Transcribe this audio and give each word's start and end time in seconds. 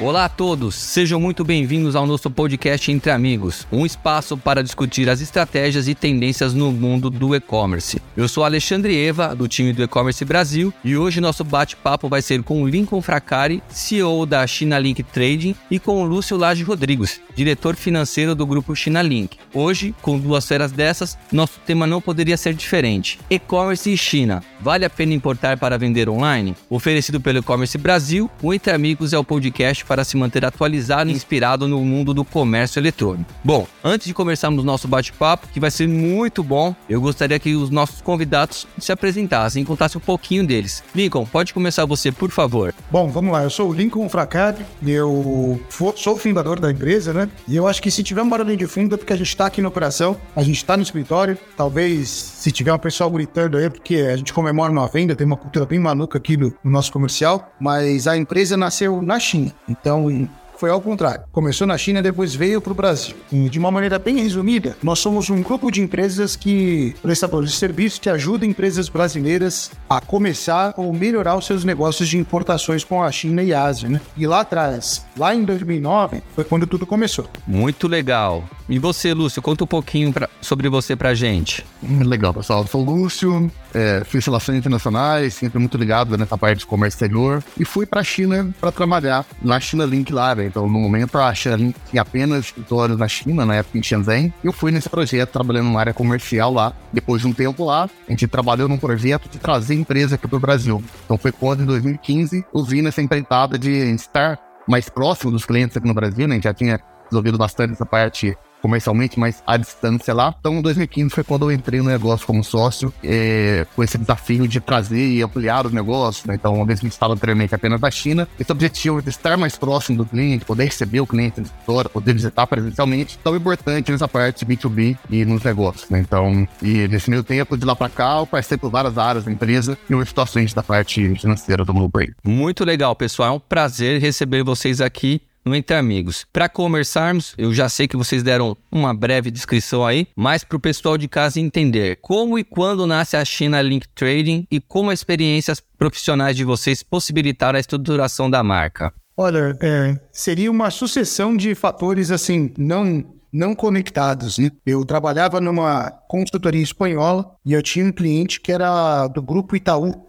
Olá 0.00 0.24
a 0.24 0.28
todos, 0.28 0.74
sejam 0.74 1.20
muito 1.20 1.44
bem-vindos 1.44 1.94
ao 1.94 2.04
nosso 2.04 2.28
podcast 2.28 2.90
Entre 2.90 3.12
Amigos, 3.12 3.64
um 3.70 3.86
espaço 3.86 4.36
para 4.36 4.60
discutir 4.60 5.08
as 5.08 5.20
estratégias 5.20 5.86
e 5.86 5.94
tendências 5.94 6.52
no 6.52 6.72
mundo 6.72 7.08
do 7.08 7.32
e-commerce. 7.32 8.02
Eu 8.16 8.26
sou 8.26 8.42
Alexandre 8.42 9.06
Eva, 9.06 9.36
do 9.36 9.46
time 9.46 9.72
do 9.72 9.84
E-Commerce 9.84 10.24
Brasil, 10.24 10.74
e 10.84 10.96
hoje 10.96 11.20
nosso 11.20 11.44
bate-papo 11.44 12.08
vai 12.08 12.20
ser 12.20 12.42
com 12.42 12.66
Lincoln 12.66 13.00
Fracari, 13.00 13.62
CEO 13.68 14.26
da 14.26 14.44
China 14.48 14.80
Link 14.80 15.00
Trading, 15.04 15.54
e 15.70 15.78
com 15.78 16.04
Lúcio 16.04 16.36
Lage 16.36 16.64
Rodrigues, 16.64 17.20
diretor 17.36 17.76
financeiro 17.76 18.34
do 18.34 18.44
grupo 18.44 18.74
China 18.74 19.00
Link. 19.00 19.38
Hoje, 19.54 19.94
com 20.02 20.18
duas 20.18 20.44
feras 20.46 20.72
dessas, 20.72 21.16
nosso 21.30 21.60
tema 21.64 21.86
não 21.86 22.00
poderia 22.00 22.36
ser 22.36 22.54
diferente: 22.54 23.20
e-commerce 23.30 23.92
e 23.92 23.96
China. 23.96 24.42
Vale 24.60 24.84
a 24.84 24.90
pena 24.90 25.14
importar 25.14 25.56
para 25.56 25.78
vender 25.78 26.08
online? 26.08 26.56
Oferecido 26.68 27.20
pelo 27.20 27.38
E-Commerce 27.38 27.78
Brasil, 27.78 28.28
o 28.42 28.52
Entre 28.52 28.72
Amigos 28.72 29.12
é 29.12 29.18
o 29.18 29.24
podcast 29.24 29.83
para 29.86 30.04
se 30.04 30.16
manter 30.16 30.44
atualizado 30.44 31.10
e 31.10 31.12
inspirado 31.12 31.68
no 31.68 31.80
mundo 31.80 32.12
do 32.12 32.24
comércio 32.24 32.78
eletrônico. 32.78 33.32
Bom, 33.42 33.66
antes 33.82 34.06
de 34.06 34.14
começarmos 34.14 34.64
nosso 34.64 34.88
bate-papo, 34.88 35.48
que 35.48 35.60
vai 35.60 35.70
ser 35.70 35.88
muito 35.88 36.42
bom, 36.42 36.74
eu 36.88 37.00
gostaria 37.00 37.38
que 37.38 37.54
os 37.54 37.70
nossos 37.70 38.00
convidados 38.00 38.66
se 38.78 38.92
apresentassem 38.92 39.62
e 39.62 39.66
contassem 39.66 39.98
um 39.98 40.04
pouquinho 40.04 40.46
deles. 40.46 40.82
Lincoln, 40.94 41.26
pode 41.26 41.52
começar 41.52 41.84
você, 41.84 42.10
por 42.10 42.30
favor. 42.30 42.74
Bom, 42.90 43.08
vamos 43.08 43.32
lá. 43.32 43.42
Eu 43.42 43.50
sou 43.50 43.70
o 43.70 43.72
Lincoln 43.72 44.08
Fracari, 44.08 44.64
eu 44.86 45.60
sou 45.96 46.14
o 46.14 46.18
fundador 46.18 46.58
da 46.58 46.70
empresa, 46.70 47.12
né? 47.12 47.28
E 47.46 47.56
eu 47.56 47.66
acho 47.66 47.82
que 47.82 47.90
se 47.90 48.02
tiver 48.02 48.22
um 48.22 48.28
barulho 48.28 48.56
de 48.56 48.66
fundo 48.66 48.94
é 48.94 48.98
porque 48.98 49.12
a 49.12 49.16
gente 49.16 49.28
está 49.28 49.46
aqui 49.46 49.60
na 49.60 49.68
operação, 49.68 50.16
a 50.34 50.42
gente 50.42 50.56
está 50.56 50.76
no 50.76 50.82
escritório. 50.82 51.36
Talvez 51.56 52.08
se 52.08 52.50
tiver 52.50 52.72
um 52.72 52.78
pessoal 52.78 53.10
gritando 53.10 53.56
aí, 53.56 53.68
porque 53.70 53.96
a 53.96 54.16
gente 54.16 54.32
comemora 54.32 54.70
uma 54.70 54.86
venda, 54.88 55.14
tem 55.14 55.26
uma 55.26 55.36
cultura 55.36 55.66
bem 55.66 55.78
maluca 55.78 56.18
aqui 56.18 56.36
no, 56.36 56.54
no 56.62 56.70
nosso 56.70 56.92
comercial, 56.92 57.52
mas 57.60 58.06
a 58.06 58.16
empresa 58.16 58.56
nasceu 58.56 59.02
na 59.02 59.18
China. 59.18 59.52
Então, 59.80 60.28
foi 60.56 60.70
ao 60.70 60.80
contrário. 60.80 61.24
Começou 61.32 61.66
na 61.66 61.76
China 61.76 61.98
e 61.98 62.02
depois 62.02 62.34
veio 62.34 62.60
para 62.60 62.72
o 62.72 62.74
Brasil. 62.74 63.14
E 63.30 63.48
de 63.48 63.58
uma 63.58 63.70
maneira 63.70 63.98
bem 63.98 64.18
resumida, 64.20 64.76
nós 64.82 64.98
somos 64.98 65.28
um 65.30 65.42
grupo 65.42 65.70
de 65.70 65.80
empresas 65.80 66.36
que 66.36 66.94
prestadores 67.02 67.50
de 67.50 67.56
serviço 67.56 68.00
que 68.00 68.08
ajudam 68.08 68.48
empresas 68.48 68.88
brasileiras 68.88 69.70
a 69.88 70.00
começar 70.00 70.72
ou 70.76 70.92
melhorar 70.92 71.36
os 71.36 71.46
seus 71.46 71.64
negócios 71.64 72.08
de 72.08 72.16
importações 72.16 72.84
com 72.84 73.02
a 73.02 73.10
China 73.10 73.42
e 73.42 73.52
a 73.52 73.64
Ásia, 73.64 73.88
né? 73.88 74.00
E 74.16 74.26
lá 74.26 74.40
atrás, 74.40 75.04
lá 75.16 75.34
em 75.34 75.44
2009, 75.44 76.22
foi 76.34 76.44
quando 76.44 76.66
tudo 76.66 76.86
começou. 76.86 77.28
Muito 77.46 77.88
legal. 77.88 78.44
E 78.68 78.78
você, 78.78 79.12
Lúcio, 79.12 79.42
conta 79.42 79.64
um 79.64 79.66
pouquinho 79.66 80.12
pra, 80.12 80.28
sobre 80.40 80.68
você 80.68 80.96
pra 80.96 81.14
gente. 81.14 81.64
Legal, 81.82 82.32
pessoal. 82.32 82.62
Eu 82.62 82.66
sou 82.66 82.80
o 82.80 82.84
Lúcio, 82.84 83.50
é, 83.74 84.02
fiz 84.04 84.24
relações 84.24 84.58
internacionais, 84.58 85.34
sempre 85.34 85.58
muito 85.58 85.76
ligado 85.76 86.16
nessa 86.16 86.38
parte 86.38 86.60
de 86.60 86.66
comércio 86.66 86.96
exterior. 86.96 87.42
E 87.58 87.64
fui 87.64 87.84
pra 87.84 88.02
China 88.04 88.54
para 88.60 88.70
trabalhar 88.70 89.26
na 89.42 89.58
China 89.58 89.84
Link 89.84 90.12
lá, 90.12 90.34
né? 90.34 90.46
Então, 90.46 90.68
no 90.68 90.78
momento, 90.78 91.18
a 91.18 91.34
China 91.34 91.56
Link 91.56 91.76
tinha 91.90 92.02
apenas 92.02 92.46
escritórios 92.46 92.98
na 92.98 93.08
China, 93.08 93.44
na 93.44 93.56
época 93.56 93.78
em 93.78 93.82
Shenzhen. 93.82 94.32
Eu 94.42 94.52
fui 94.52 94.70
nesse 94.70 94.88
projeto 94.88 95.30
trabalhando 95.30 95.70
na 95.70 95.80
área 95.80 95.92
comercial 95.92 96.52
lá. 96.52 96.72
Depois 96.92 97.22
de 97.22 97.28
um 97.28 97.32
tempo 97.32 97.64
lá, 97.64 97.88
a 98.06 98.10
gente 98.10 98.26
trabalhou 98.28 98.68
num 98.68 98.78
projeto 98.78 99.28
de 99.28 99.38
trazer 99.38 99.74
empresa 99.74 100.14
aqui 100.14 100.28
pro 100.28 100.38
Brasil. 100.38 100.82
Então, 101.04 101.18
foi 101.18 101.32
quando, 101.32 101.62
em 101.62 101.66
2015, 101.66 102.44
eu 102.54 102.64
vi 102.64 102.80
nessa 102.80 103.02
empreitada 103.02 103.58
de 103.58 103.70
estar 103.70 104.38
mais 104.68 104.88
próximo 104.88 105.32
dos 105.32 105.44
clientes 105.44 105.76
aqui 105.76 105.86
no 105.86 105.94
Brasil, 105.94 106.26
né? 106.28 106.34
A 106.34 106.36
gente 106.36 106.44
já 106.44 106.54
tinha 106.54 106.80
resolvido 107.10 107.36
bastante 107.36 107.72
essa 107.72 107.84
parte 107.84 108.36
comercialmente, 108.64 109.20
mas 109.20 109.42
à 109.46 109.58
distância 109.58 110.14
lá. 110.14 110.34
Então, 110.40 110.54
em 110.54 110.62
2015 110.62 111.10
foi 111.10 111.22
quando 111.22 111.42
eu 111.42 111.52
entrei 111.52 111.80
no 111.80 111.90
negócio 111.90 112.26
como 112.26 112.42
sócio, 112.42 112.92
é, 113.04 113.66
com 113.76 113.84
esse 113.84 113.98
desafio 113.98 114.48
de 114.48 114.58
trazer 114.58 115.06
e 115.06 115.22
ampliar 115.22 115.66
os 115.66 115.72
negócios. 115.72 116.24
Né? 116.24 116.34
Então, 116.34 116.54
uma 116.54 116.64
vez 116.64 116.80
que 116.80 116.86
estava 116.86 117.12
anteriormente 117.12 117.54
apenas 117.54 117.78
da 117.78 117.90
China, 117.90 118.26
esse 118.40 118.50
objetivo 118.50 119.02
de 119.02 119.10
estar 119.10 119.36
mais 119.36 119.58
próximo 119.58 119.98
do 119.98 120.06
cliente, 120.06 120.46
poder 120.46 120.64
receber 120.64 121.00
o 121.00 121.06
cliente 121.06 121.40
na 121.40 121.46
escritório, 121.46 121.90
poder 121.90 122.14
visitar 122.14 122.46
presencialmente, 122.46 123.18
tão 123.18 123.36
importante 123.36 123.92
nessa 123.92 124.08
parte 124.08 124.46
B2B 124.46 124.96
e 125.10 125.26
nos 125.26 125.42
negócios. 125.42 125.90
Né? 125.90 126.00
Então, 126.00 126.48
e 126.62 126.88
nesse 126.88 127.10
meio 127.10 127.22
tempo, 127.22 127.58
de 127.58 127.66
lá 127.66 127.76
para 127.76 127.90
cá, 127.90 128.16
eu 128.18 128.26
passei 128.26 128.56
por 128.56 128.70
várias 128.70 128.96
áreas 128.96 129.26
da 129.26 129.30
empresa 129.30 129.76
e 129.90 129.92
eu 129.92 130.02
estou 130.02 130.24
da 130.54 130.62
parte 130.62 131.14
financeira 131.16 131.66
do 131.66 131.72
Bluebrain. 131.74 132.12
Muito 132.24 132.64
legal, 132.64 132.96
pessoal. 132.96 133.28
É 133.28 133.32
um 133.32 133.40
prazer 133.40 134.00
receber 134.00 134.42
vocês 134.42 134.80
aqui 134.80 135.20
no 135.44 135.54
Entre 135.54 135.76
Amigos. 135.76 136.26
Para 136.32 136.48
começarmos, 136.48 137.34
eu 137.36 137.52
já 137.52 137.68
sei 137.68 137.86
que 137.86 137.96
vocês 137.96 138.22
deram 138.22 138.56
uma 138.72 138.94
breve 138.94 139.30
descrição 139.30 139.84
aí, 139.84 140.06
mas 140.16 140.42
para 140.42 140.56
o 140.56 140.60
pessoal 140.60 140.96
de 140.96 141.06
casa 141.06 141.38
entender 141.38 141.98
como 142.00 142.38
e 142.38 142.44
quando 142.44 142.86
nasce 142.86 143.16
a 143.16 143.24
China 143.24 143.60
Link 143.60 143.86
Trading 143.94 144.46
e 144.50 144.60
como 144.60 144.90
as 144.90 145.00
experiências 145.00 145.62
profissionais 145.76 146.36
de 146.36 146.44
vocês 146.44 146.82
possibilitaram 146.82 147.56
a 147.56 147.60
estruturação 147.60 148.30
da 148.30 148.42
marca. 148.42 148.92
Olha, 149.16 149.56
é, 149.60 149.98
seria 150.10 150.50
uma 150.50 150.70
sucessão 150.70 151.36
de 151.36 151.54
fatores 151.54 152.10
assim, 152.10 152.52
não 152.58 153.04
não 153.34 153.52
conectados. 153.52 154.38
Né? 154.38 154.50
Eu 154.64 154.84
trabalhava 154.84 155.40
numa 155.40 155.90
consultoria 156.08 156.62
espanhola 156.62 157.34
e 157.44 157.52
eu 157.52 157.60
tinha 157.60 157.84
um 157.84 157.90
cliente 157.90 158.40
que 158.40 158.52
era 158.52 159.08
do 159.08 159.20
grupo 159.20 159.56
Itaú, 159.56 160.06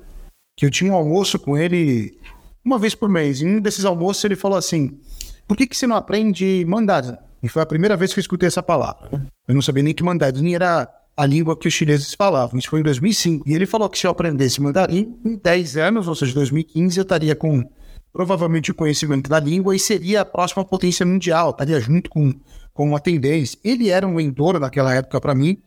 que 0.55 0.63
eu 0.63 0.69
tinha 0.69 0.91
um 0.91 0.95
almoço 0.95 1.39
com 1.39 1.57
ele 1.57 2.19
uma 2.63 2.77
vez 2.77 2.93
por 2.93 3.09
mês. 3.09 3.41
Em 3.41 3.57
um 3.57 3.59
desses 3.59 3.83
almoços 3.83 4.23
ele 4.23 4.35
falou 4.35 4.57
assim: 4.57 4.99
por 5.47 5.55
que, 5.57 5.67
que 5.67 5.77
você 5.77 5.87
não 5.87 5.95
aprende 5.95 6.65
mandarim? 6.67 7.15
E 7.41 7.47
foi 7.47 7.61
a 7.61 7.65
primeira 7.65 7.95
vez 7.95 8.13
que 8.13 8.19
eu 8.19 8.21
escutei 8.21 8.47
essa 8.47 8.63
palavra. 8.63 9.09
Eu 9.47 9.53
não 9.53 9.61
sabia 9.61 9.83
nem 9.83 9.93
que 9.93 10.03
mandarim 10.03 10.55
era 10.55 10.89
a 11.15 11.25
língua 11.25 11.57
que 11.57 11.67
os 11.67 11.73
chineses 11.73 12.13
falavam. 12.13 12.57
Isso 12.59 12.69
foi 12.69 12.79
em 12.79 12.83
2005. 12.83 13.47
E 13.47 13.53
ele 13.53 13.65
falou 13.65 13.89
que 13.89 13.97
se 13.97 14.07
eu 14.07 14.11
aprendesse 14.11 14.61
mandarim, 14.61 15.15
em 15.23 15.37
10 15.37 15.77
anos, 15.77 16.07
ou 16.07 16.15
seja, 16.15 16.33
2015, 16.33 16.97
eu 16.97 17.03
estaria 17.03 17.35
com 17.35 17.63
provavelmente 18.11 18.71
o 18.71 18.75
conhecimento 18.75 19.29
da 19.29 19.39
língua 19.39 19.75
e 19.75 19.79
seria 19.79 20.21
a 20.21 20.25
próxima 20.25 20.63
potência 20.63 21.05
mundial, 21.05 21.51
estaria 21.51 21.79
junto 21.79 22.09
com, 22.09 22.33
com 22.73 22.87
uma 22.87 22.99
tendência. 22.99 23.59
Ele 23.63 23.89
era 23.89 24.07
um 24.07 24.15
mentor 24.15 24.59
naquela 24.59 24.93
época 24.93 25.19
para 25.21 25.35
mim. 25.35 25.61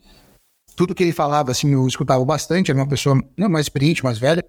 Tudo 0.75 0.95
que 0.95 1.03
ele 1.03 1.11
falava, 1.11 1.51
assim, 1.51 1.73
eu 1.73 1.87
escutava 1.87 2.23
bastante. 2.25 2.71
Era 2.71 2.79
uma 2.79 2.87
pessoa 2.87 3.21
não, 3.37 3.49
mais 3.49 3.65
experiente, 3.65 4.03
mais 4.03 4.17
velha. 4.17 4.43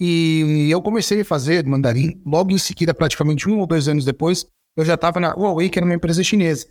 E 0.00 0.68
eu 0.70 0.80
comecei 0.80 1.20
a 1.20 1.24
fazer 1.24 1.66
mandarim. 1.66 2.20
Logo 2.24 2.52
em 2.52 2.58
seguida, 2.58 2.94
praticamente 2.94 3.48
um 3.48 3.58
ou 3.58 3.66
dois 3.66 3.88
anos 3.88 4.04
depois, 4.04 4.46
eu 4.76 4.84
já 4.84 4.94
estava 4.94 5.18
na 5.18 5.34
Huawei, 5.34 5.68
que 5.68 5.78
era 5.78 5.86
uma 5.86 5.94
empresa 5.94 6.22
chinesa. 6.22 6.66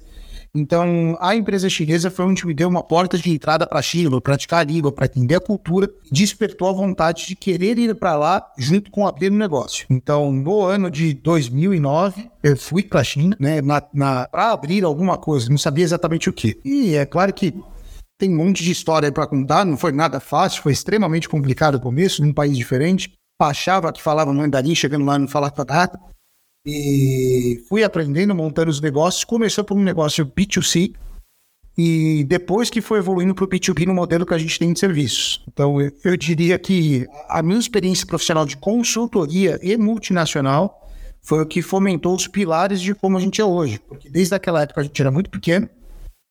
Então, 0.56 1.18
a 1.20 1.36
empresa 1.36 1.70
chinesa 1.70 2.10
foi 2.10 2.26
onde 2.26 2.48
me 2.48 2.54
deu 2.54 2.70
uma 2.70 2.82
porta 2.82 3.18
de 3.18 3.30
entrada 3.30 3.68
para 3.68 3.80
a 3.80 3.82
China, 3.82 4.22
praticar 4.22 4.62
a 4.62 4.64
língua, 4.64 4.94
para 4.94 5.06
entender 5.06 5.36
a 5.36 5.42
cultura, 5.42 5.90
despertou 6.10 6.70
a 6.70 6.72
vontade 6.72 7.28
de 7.28 7.36
querer 7.36 7.78
ir 7.78 7.94
para 7.96 8.16
lá 8.16 8.46
junto 8.58 8.90
com 8.90 9.06
abrir 9.06 9.30
o 9.30 9.36
negócio. 9.36 9.86
Então, 9.90 10.32
no 10.32 10.62
ano 10.62 10.90
de 10.90 11.14
2009, 11.14 12.30
eu 12.42 12.56
fui 12.56 12.82
para 12.82 13.02
a 13.02 13.04
China, 13.04 13.36
né, 13.40 13.60
para 14.32 14.52
abrir 14.52 14.86
alguma 14.86 15.18
coisa, 15.18 15.50
não 15.50 15.58
sabia 15.58 15.84
exatamente 15.84 16.30
o 16.30 16.34
que. 16.34 16.58
E 16.64 16.96
é 16.96 17.06
claro 17.06 17.34
que 17.34 17.54
tem 18.18 18.34
um 18.34 18.38
monte 18.38 18.64
de 18.64 18.72
história 18.72 19.12
para 19.12 19.28
contar, 19.28 19.66
não 19.66 19.78
foi 19.78 19.92
nada 19.92 20.20
fácil, 20.20 20.64
foi 20.64 20.72
extremamente 20.72 21.30
complicado 21.30 21.76
o 21.76 21.80
começo, 21.80 22.26
num 22.26 22.34
país 22.34 22.58
diferente. 22.58 23.14
Achava 23.40 23.94
que 23.94 24.02
falava 24.02 24.34
mandarim, 24.34 24.74
chegando 24.74 25.06
lá 25.06 25.20
não 25.20 25.28
falava 25.28 25.64
nada. 25.64 26.00
E 26.66 27.64
fui 27.70 27.84
aprendendo, 27.84 28.34
montando 28.36 28.70
os 28.70 28.82
negócios. 28.82 29.24
Começou 29.24 29.64
por 29.64 29.78
um 29.78 29.84
negócio 29.84 30.26
B2C, 30.26 30.94
e 31.78 32.24
depois 32.24 32.72
que 32.72 32.82
foi 32.82 32.98
evoluindo 32.98 33.36
para 33.36 33.46
o 33.46 33.48
B2B 33.48 33.86
no 33.86 33.94
modelo 33.94 34.26
que 34.26 34.34
a 34.34 34.38
gente 34.38 34.58
tem 34.58 34.74
de 34.74 34.80
serviços. 34.80 35.44
Então, 35.48 35.80
eu, 35.80 35.92
eu, 36.04 36.18
diria 36.18 36.58
que 36.58 37.06
a 37.30 37.44
minha 37.44 37.60
experiência 37.60 38.08
profissional 38.08 38.48
de 38.48 38.58
consultoria 38.58 39.60
e 39.62 39.78
multinacional 39.78 40.90
foi 41.22 41.44
o 41.44 41.46
que 41.46 41.62
fomentou 41.62 42.16
os 42.16 42.28
pilares 42.28 42.82
de 42.82 42.96
como 42.96 43.16
a 43.16 43.22
gente 43.22 43.40
é 43.40 43.46
hoje. 43.46 43.80
Porque 43.88 44.10
desde 44.10 44.34
aquela 44.34 44.64
época 44.64 44.82
a 44.82 44.84
gente 44.84 45.00
era 45.00 45.12
muito 45.12 45.30
pequeno, 45.30 45.70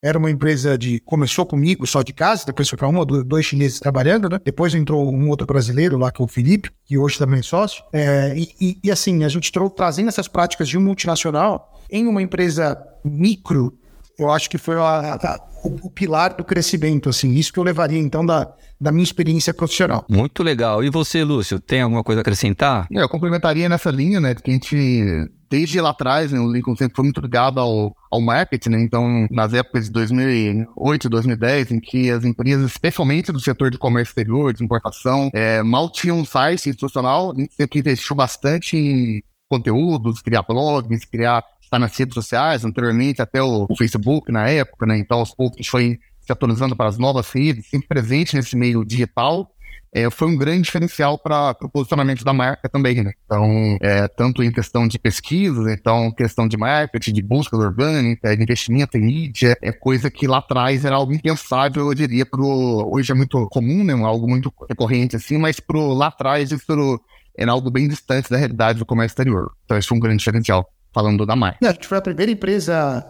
era 0.02 0.19
uma 0.19 0.31
empresa 0.31 0.76
de. 0.76 1.00
Começou 1.00 1.46
comigo 1.46 1.87
só 1.87 2.02
de 2.02 2.12
casa, 2.12 2.44
depois 2.46 2.69
foi 2.69 2.78
para 2.78 2.88
uma, 2.88 3.04
dois 3.04 3.46
chineses 3.46 3.81
trabalhando, 3.81 4.28
né? 4.28 4.40
Depois 4.44 4.75
entrou 4.75 5.12
um 5.12 5.28
outro 5.28 5.46
brasileiro 5.46 5.96
lá, 5.96 6.10
que 6.10 6.20
é 6.20 6.25
o 6.25 6.28
Felipe, 6.28 6.70
que 6.84 6.98
hoje 6.98 7.19
também 7.19 7.40
é 7.40 7.43
sócio. 7.43 7.82
É, 7.93 8.34
e, 8.37 8.48
e, 8.60 8.78
e, 8.84 8.90
assim, 8.90 9.25
a 9.25 9.28
gente 9.28 9.50
trouxe, 9.50 9.75
trazendo 9.75 10.08
essas 10.08 10.28
práticas 10.28 10.69
de 10.69 10.78
um 10.78 10.81
multinacional 10.81 11.81
em 11.90 12.06
uma 12.06 12.22
empresa 12.22 12.76
micro, 13.04 13.78
eu 14.19 14.31
acho 14.31 14.49
que 14.49 14.59
foi 14.59 14.77
a, 14.77 15.15
a, 15.15 15.41
o, 15.65 15.87
o, 15.87 15.91
pilar 15.91 16.35
do 16.35 16.45
crescimento, 16.45 17.09
assim. 17.09 17.35
Isso 17.35 17.53
que 17.53 17.59
eu 17.59 17.65
levaria, 17.65 17.99
então, 17.99 18.25
da, 18.25 18.53
da 18.81 18.91
minha 18.91 19.05
experiência 19.05 19.53
profissional. 19.53 20.05
Muito 20.09 20.43
legal. 20.43 20.83
E 20.83 20.91
você, 20.91 21.23
Lúcio, 21.23 21.61
tem 21.61 21.83
alguma 21.83 22.03
coisa 22.03 22.21
a 22.21 22.23
acrescentar? 22.23 22.87
É, 22.93 23.03
eu 23.03 23.09
complementaria 23.09 23.69
nessa 23.69 23.91
linha, 23.91 24.21
né, 24.21 24.35
que 24.35 24.51
a 24.51 24.55
gente 24.55 25.31
desde 25.49 25.81
lá 25.81 25.91
atrás, 25.91 26.33
né, 26.33 26.41
o 26.41 26.51
Lincoln 26.51 26.75
sempre 26.77 26.97
foi 26.97 27.05
muito 27.05 27.21
ligado 27.21 27.61
ao, 27.61 27.95
ao 28.11 28.21
marketing, 28.21 28.71
né? 28.71 28.81
Então, 28.81 29.29
nas 29.31 29.55
épocas 29.55 29.85
de 29.85 29.93
2008, 29.93 31.09
2010, 31.09 31.71
em 31.71 31.81
que 31.81 32.11
as 32.11 32.25
empresas, 32.25 32.71
especialmente 32.71 33.31
do 33.31 33.41
setor 33.41 33.71
de 33.71 33.79
comércio 33.79 34.11
exterior, 34.11 34.53
de 34.53 34.65
importação, 34.65 35.31
é, 35.33 35.63
mal 35.63 35.89
tinham 35.91 36.19
um 36.19 36.25
site 36.25 36.69
institucional, 36.69 37.33
a 37.33 37.41
gente 37.41 37.55
sempre 37.55 37.79
investiu 37.79 38.17
bastante 38.17 38.77
em 38.77 39.23
conteúdos, 39.49 40.21
criar 40.21 40.43
blogs, 40.43 41.05
criar 41.05 41.45
estar 41.67 41.79
nas 41.79 41.97
redes 41.97 42.15
sociais, 42.15 42.65
anteriormente 42.65 43.21
até 43.21 43.43
o, 43.43 43.67
Facebook 43.77 44.33
na 44.33 44.49
época, 44.49 44.87
né? 44.87 44.99
Então, 44.99 45.19
aos 45.19 45.35
poucos 45.35 45.67
foi 45.67 45.99
se 46.21 46.33
atualizando 46.33 46.75
para 46.75 46.89
as 46.89 46.99
novas 46.99 47.31
redes, 47.31 47.67
sempre 47.67 47.87
presente 47.87 48.35
nesse 48.35 48.57
meio 48.57 48.85
digital 48.85 49.51
é, 49.97 50.11
foi 50.11 50.29
um 50.29 50.37
grande 50.37 50.65
diferencial 50.65 51.19
para 51.19 51.57
o 51.63 51.71
posicionamento 51.71 52.23
da 52.23 52.35
marca 52.35 52.69
também, 52.69 53.03
né? 53.03 53.13
Então, 53.25 53.79
é, 53.81 54.07
tanto 54.07 54.43
em 54.43 54.53
questão 54.53 54.87
de 54.87 54.99
pesquisa, 54.99 55.73
então, 55.73 56.13
questão 56.13 56.47
de 56.47 56.55
marketing, 56.59 57.15
de 57.15 57.23
busca 57.23 57.57
orgânica, 57.57 58.37
de 58.37 58.43
investimento 58.43 58.99
em 58.99 59.01
mídia, 59.01 59.57
é 59.63 59.73
coisa 59.73 60.11
que 60.11 60.27
lá 60.27 60.37
atrás 60.37 60.85
era 60.85 60.97
algo 60.97 61.15
impensável, 61.15 61.87
eu 61.87 61.95
diria, 61.95 62.27
pro, 62.27 62.47
hoje 62.93 63.11
é 63.11 63.15
muito 63.15 63.49
comum, 63.49 63.83
né? 63.83 63.95
Algo 63.95 64.29
muito 64.29 64.53
recorrente 64.69 65.17
assim, 65.17 65.39
mas 65.39 65.61
pro, 65.61 65.95
lá 65.95 66.09
atrás 66.09 66.53
isso 66.53 67.01
era 67.35 67.51
algo 67.51 67.71
bem 67.71 67.89
distante 67.89 68.29
da 68.29 68.37
realidade 68.37 68.79
do 68.79 68.85
comércio 68.85 69.15
exterior. 69.15 69.51
Então, 69.65 69.79
isso 69.79 69.89
foi 69.89 69.97
um 69.97 70.01
grande 70.01 70.19
diferencial, 70.19 70.71
falando 70.96 71.26
da. 71.26 71.34
É, 71.60 71.69
a 71.69 71.72
gente 71.72 71.87
foi 71.87 71.98
a 71.98 72.00
primeira 72.00 72.32
empresa 72.32 73.06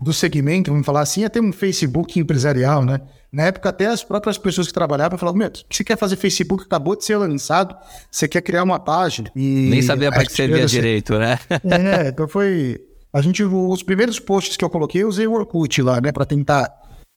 do 0.00 0.12
segmento, 0.12 0.72
vamos 0.72 0.84
falar 0.84 1.02
assim, 1.02 1.24
a 1.24 1.30
ter 1.30 1.40
um 1.40 1.52
Facebook 1.52 2.18
empresarial, 2.18 2.84
né? 2.84 3.00
Na 3.32 3.44
época, 3.44 3.68
até 3.68 3.86
as 3.86 4.02
próprias 4.02 4.36
pessoas 4.36 4.66
que 4.66 4.72
trabalhavam 4.72 5.16
falavam: 5.16 5.38
Meu, 5.38 5.52
você 5.70 5.84
quer 5.84 5.96
fazer 5.96 6.16
Facebook? 6.16 6.64
Acabou 6.64 6.96
de 6.96 7.04
ser 7.04 7.16
lançado, 7.16 7.76
você 8.10 8.26
quer 8.26 8.40
criar 8.42 8.64
uma 8.64 8.80
página. 8.80 9.30
E 9.36 9.68
Nem 9.70 9.80
sabia 9.82 10.10
para 10.10 10.24
que 10.24 10.32
servia 10.32 10.64
assim, 10.64 10.74
direito, 10.74 11.16
né? 11.16 11.38
é, 11.48 12.08
então 12.10 12.26
foi. 12.26 12.80
A 13.12 13.22
gente, 13.22 13.42
os 13.44 13.82
primeiros 13.84 14.18
posts 14.18 14.56
que 14.56 14.64
eu 14.64 14.68
coloquei, 14.68 15.04
eu 15.04 15.08
usei 15.08 15.26
o 15.26 15.32
Orkut 15.32 15.80
lá, 15.80 16.00
né, 16.00 16.12
para 16.12 16.26
tentar 16.26 16.70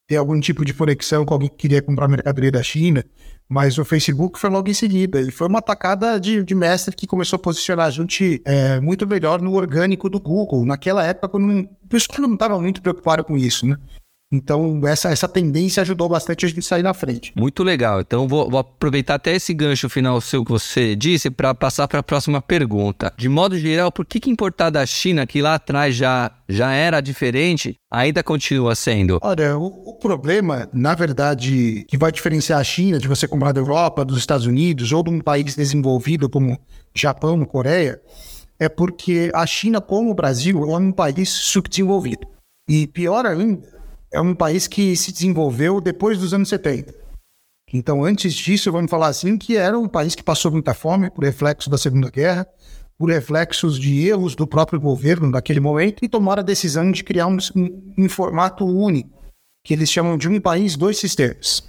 ter 0.08 0.18
algum 0.18 0.40
tipo 0.40 0.64
de 0.64 0.74
conexão 0.74 1.26
com 1.26 1.34
alguém 1.34 1.50
que 1.50 1.56
queria 1.56 1.82
comprar 1.82 2.08
mercadoria 2.08 2.52
da 2.52 2.62
China. 2.62 3.04
Mas 3.52 3.78
o 3.78 3.84
Facebook 3.84 4.40
foi 4.40 4.50
logo 4.50 4.70
em 4.70 4.74
seguida. 4.74 5.20
Ele 5.20 5.30
foi 5.30 5.46
uma 5.46 5.62
tacada 5.62 6.18
de, 6.18 6.42
de 6.42 6.56
mestre 6.56 6.96
que 6.96 7.06
começou 7.06 7.36
a 7.36 7.40
posicionar 7.40 7.86
a 7.86 7.90
gente 7.90 8.42
é, 8.46 8.80
muito 8.80 9.06
melhor 9.06 9.42
no 9.42 9.54
orgânico 9.56 10.10
do 10.10 10.22
Google. 10.22 10.66
Naquela 10.66 11.04
época, 11.04 11.28
quando 11.28 11.60
o 11.60 11.88
pessoal 11.90 12.22
não 12.22 12.36
estava 12.36 12.58
muito 12.58 12.82
preocupado 12.82 13.26
com 13.26 13.38
isso, 13.38 13.68
né? 13.68 13.76
Então, 14.32 14.80
essa, 14.88 15.10
essa 15.10 15.28
tendência 15.28 15.82
ajudou 15.82 16.08
bastante 16.08 16.46
a 16.46 16.50
gente 16.50 16.62
sair 16.62 16.84
na 16.84 16.94
frente. 16.94 17.34
Muito 17.36 17.64
legal. 17.64 18.00
Então, 18.00 18.30
vou, 18.30 18.50
vou 18.50 18.60
aproveitar 18.60 19.16
até 19.16 19.36
esse 19.36 19.54
gancho 19.54 19.90
final 19.90 20.22
seu 20.22 20.46
que 20.46 20.52
você 20.52 20.96
disse 20.96 21.30
para 21.30 21.54
passar 21.54 21.86
para 21.88 22.00
a 22.00 22.04
próxima 22.04 22.42
pergunta. 22.42 23.14
De 23.18 23.28
modo 23.28 23.58
geral, 23.58 23.92
por 23.92 24.06
que, 24.06 24.22
que 24.22 24.30
importar 24.30 24.70
da 24.70 24.86
China, 24.86 25.28
que 25.28 25.42
lá 25.42 25.56
atrás 25.56 25.94
já, 25.96 26.32
já 26.48 26.72
era 26.72 27.02
diferente, 27.02 27.76
ainda 27.92 28.24
continua 28.24 28.74
sendo? 28.74 29.20
Olha, 29.22 29.58
o, 29.58 29.66
o 29.66 29.94
problema, 29.96 30.70
na 30.72 30.96
verdade, 30.96 31.86
que 31.90 31.98
vai 31.98 32.12
diferenciar 32.12 32.60
a 32.60 32.64
China 32.64 33.00
de 33.00 33.10
você 33.10 33.28
comprar 33.28 33.52
da 33.52 33.60
Europa, 33.60 34.06
dos 34.06 34.18
Estados 34.18 34.46
Unidos 34.46 34.94
ou 34.94 35.04
de 35.04 35.10
um 35.10 35.20
país 35.20 35.56
desenvolvido 35.56 36.30
como 36.30 36.58
Japão, 36.96 37.44
Coreia, 37.44 38.00
é 38.58 38.70
porque 38.70 39.30
a 39.34 39.46
China, 39.46 39.82
como 39.82 40.12
o 40.12 40.16
Brasil, 40.16 40.64
é 40.72 40.78
um 40.78 40.92
país 40.92 41.28
subdesenvolvido. 41.28 42.26
E 42.70 42.88
pior 42.88 43.26
ainda, 43.26 43.81
é 44.12 44.20
um 44.20 44.36
país 44.36 44.68
que 44.68 44.96
se 44.96 45.12
desenvolveu 45.12 45.80
depois 45.80 46.20
dos 46.20 46.34
anos 46.34 46.50
70. 46.50 46.94
Então, 47.74 48.04
antes 48.04 48.34
disso, 48.34 48.72
vamos 48.72 48.92
falar 48.92 49.08
assim, 49.08 49.38
que 49.38 49.56
era 49.56 49.80
um 49.80 49.88
país 49.88 50.14
que 50.14 50.24
passou 50.24 50.52
muita 50.52 50.74
fome 50.74 51.10
por 51.10 51.24
reflexo 51.24 51.70
da 51.70 51.78
Segunda 51.78 52.10
Guerra, 52.10 52.46
por 52.98 53.10
reflexos 53.10 53.80
de 53.80 54.08
erros 54.08 54.36
do 54.36 54.46
próprio 54.46 54.80
governo 54.80 55.30
naquele 55.30 55.62
momento, 55.62 56.04
e 56.04 56.10
tomaram 56.10 56.42
a 56.42 56.46
decisão 56.46 56.92
de 56.92 57.04
criar 57.04 57.28
um, 57.28 57.38
um, 57.56 57.94
um 57.98 58.10
formato 58.10 58.66
único, 58.66 59.24
que 59.66 59.74
eles 59.74 59.90
chamam 59.90 60.18
de 60.18 60.28
um 60.28 60.40
país, 60.42 60.76
dois 60.76 60.98
sistemas. 60.98 61.64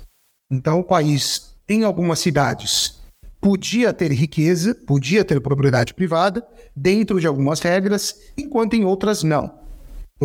Então, 0.51 0.81
o 0.81 0.85
país, 0.85 1.55
em 1.69 1.85
algumas 1.85 2.19
cidades, 2.19 3.01
podia 3.41 3.93
ter 3.93 4.13
riqueza, 4.13 4.75
podia 4.75 5.25
ter 5.25 5.41
propriedade 5.41 5.95
privada, 5.95 6.47
dentro 6.75 7.21
de 7.21 7.27
algumas 7.29 7.61
regras, 7.61 8.19
enquanto 8.37 8.75
em 8.75 8.85
outras 8.85 9.23
não. 9.23 9.62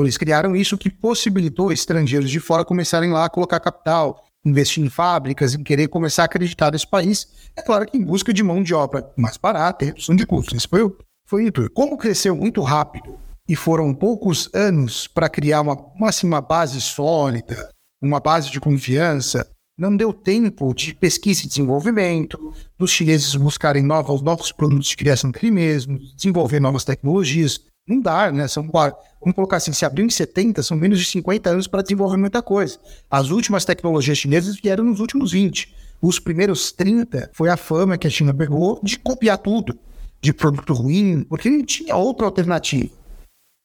Eles 0.04 0.18
criaram 0.18 0.56
isso 0.56 0.78
que 0.78 0.90
possibilitou 0.90 1.72
estrangeiros 1.72 2.30
de 2.30 2.40
fora 2.40 2.66
começarem 2.66 3.12
lá 3.12 3.26
a 3.26 3.30
colocar 3.30 3.60
capital, 3.60 4.24
investir 4.46 4.84
em 4.84 4.90
fábricas, 4.90 5.54
em 5.54 5.64
querer 5.64 5.88
começar 5.88 6.24
a 6.24 6.26
acreditar 6.26 6.72
nesse 6.72 6.88
país. 6.88 7.28
É 7.56 7.62
claro 7.62 7.86
que 7.86 7.98
em 7.98 8.04
busca 8.04 8.34
de 8.34 8.44
mão 8.44 8.62
de 8.64 8.74
obra 8.74 9.12
mais 9.18 9.38
barata, 9.38 9.86
redução 9.86 10.16
de 10.16 10.26
custos. 10.26 10.58
Isso 10.58 10.70
foi, 10.70 10.96
foi 11.28 11.44
isso. 11.46 11.70
Como 11.74 11.98
cresceu 11.98 12.36
muito 12.36 12.62
rápido 12.62 13.18
e 13.48 13.56
foram 13.56 13.94
poucos 13.94 14.50
anos 14.54 15.08
para 15.08 15.30
criar 15.30 15.62
uma, 15.62 15.76
uma, 15.96 16.10
assim, 16.10 16.28
uma 16.28 16.42
base 16.42 16.80
sólida, 16.82 17.70
uma 18.02 18.20
base 18.20 18.52
de 18.52 18.60
confiança, 18.60 19.50
não 19.78 19.96
deu 19.96 20.12
tempo 20.12 20.74
de 20.74 20.94
pesquisa 20.96 21.46
e 21.46 21.48
desenvolvimento, 21.48 22.54
dos 22.78 22.92
chineses 22.92 23.36
buscarem 23.36 23.84
novos, 23.84 24.22
novos 24.22 24.52
produtos 24.52 24.88
de 24.88 24.98
criação 24.98 25.30
dele 25.30 25.52
mesmos, 25.52 26.16
desenvolver 26.16 26.60
novas 26.60 26.84
tecnologias. 26.84 27.62
Não 27.88 28.02
dá, 28.02 28.32
né? 28.32 28.48
São, 28.48 28.68
vamos 28.70 29.36
colocar 29.36 29.58
assim, 29.58 29.72
se 29.72 29.86
abriu 29.86 30.06
em 30.06 30.10
70, 30.10 30.62
são 30.62 30.76
menos 30.76 31.00
de 31.00 31.06
50 31.06 31.50
anos 31.50 31.68
para 31.68 31.82
desenvolver 31.82 32.18
muita 32.18 32.42
coisa. 32.42 32.78
As 33.10 33.30
últimas 33.30 33.64
tecnologias 33.64 34.18
chinesas 34.18 34.60
vieram 34.60 34.84
nos 34.84 35.00
últimos 35.00 35.32
20. 35.32 35.74
Os 36.02 36.20
primeiros 36.20 36.72
30 36.72 37.32
foi 37.34 37.50
a 37.50 37.58
fama 37.58 37.98
que 37.98 38.06
a 38.06 38.10
China 38.10 38.34
pegou 38.34 38.80
de 38.84 39.00
copiar 39.00 39.38
tudo, 39.38 39.78
de 40.22 40.34
produto 40.34 40.74
ruim, 40.74 41.24
porque 41.24 41.50
não 41.50 41.64
tinha 41.64 41.96
outra 41.96 42.26
alternativa. 42.26 42.90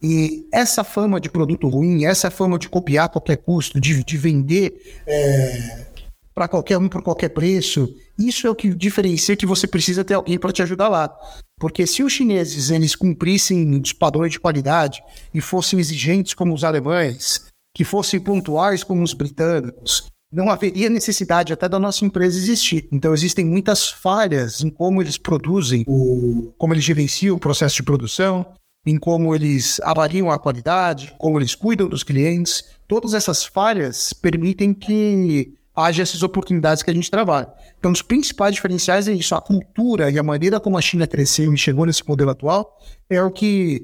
E 0.01 0.47
essa 0.53 0.83
fama 0.83 1.21
de 1.21 1.29
produto 1.29 1.69
ruim, 1.69 2.05
essa 2.05 2.31
fama 2.31 2.59
de 2.59 2.69
copiar 2.69 3.07
a 3.07 3.09
qualquer 3.09 3.37
custo, 3.37 3.81
de, 3.81 4.03
de 4.03 4.17
vender 4.17 5.03
é, 5.07 5.87
para 6.35 6.49
qualquer 6.49 6.79
um 6.79 6.89
por 6.89 7.03
qualquer 7.03 7.29
preço, 7.29 7.95
isso 8.19 8.47
é 8.47 8.51
o 8.51 8.55
que 8.55 8.75
diferencia 8.75 9.37
que 9.37 9.47
você 9.47 9.67
precisa 9.67 10.05
ter 10.05 10.15
alguém 10.15 10.39
para 10.39 10.53
te 10.53 10.63
ajudar 10.63 10.89
lá. 10.89 11.15
Porque 11.63 11.87
se 11.87 12.03
os 12.03 12.13
chineses 12.13 12.71
eles 12.71 12.97
cumprissem 12.97 13.81
os 13.81 13.93
padrões 13.93 14.33
de 14.33 14.41
qualidade 14.41 15.01
e 15.33 15.41
fossem 15.41 15.79
exigentes 15.79 16.35
como 16.35 16.53
os 16.53 16.65
alemães, 16.65 17.47
que 17.73 17.85
fossem 17.85 18.19
pontuais 18.19 18.83
como 18.83 19.01
os 19.01 19.15
britânicos, 19.15 20.07
não 20.33 20.51
haveria 20.51 20.91
necessidade 20.91 21.53
até 21.53 21.69
da 21.69 21.79
nossa 21.79 22.05
empresa 22.05 22.37
existir. 22.37 22.89
Então 22.91 23.15
existem 23.15 23.45
muitas 23.45 23.89
falhas 23.89 24.61
em 24.61 24.71
como 24.71 25.01
eles 25.01 25.17
produzem, 25.17 25.85
o, 25.87 26.53
como 26.59 26.75
eles 26.75 26.83
gerenciam 26.83 27.37
o 27.37 27.39
processo 27.39 27.77
de 27.77 27.85
produção, 27.85 28.45
em 28.85 28.99
como 28.99 29.33
eles 29.33 29.79
avaliam 29.85 30.33
a 30.33 30.41
qualidade, 30.41 31.15
como 31.17 31.39
eles 31.39 31.55
cuidam 31.55 31.89
dos 31.89 32.03
clientes. 32.03 32.65
Todas 32.89 33.15
essas 33.15 33.45
falhas 33.45 34.13
permitem 34.13 34.75
que 34.75 35.55
haja 35.75 36.03
essas 36.03 36.23
oportunidades 36.23 36.83
que 36.83 36.91
a 36.91 36.95
gente 36.95 37.11
trabalha. 37.11 37.49
Então, 37.79 37.91
os 37.91 38.03
principais 38.03 38.55
diferenciais 38.55 39.09
é 39.09 39.13
isso, 39.13 39.35
a 39.35 39.41
cultura 39.41 40.11
e 40.11 40.19
a 40.19 40.23
maneira 40.23 40.61
como 40.61 40.79
a 40.79 40.83
China 40.83 41.07
cresceu 41.07 41.53
e 41.53 41.59
chegou 41.59 41.87
nesse 41.87 42.07
modelo 42.07 42.31
atual 42.31 42.77
é 43.09 43.23
o 43.23 43.31
que 43.31 43.83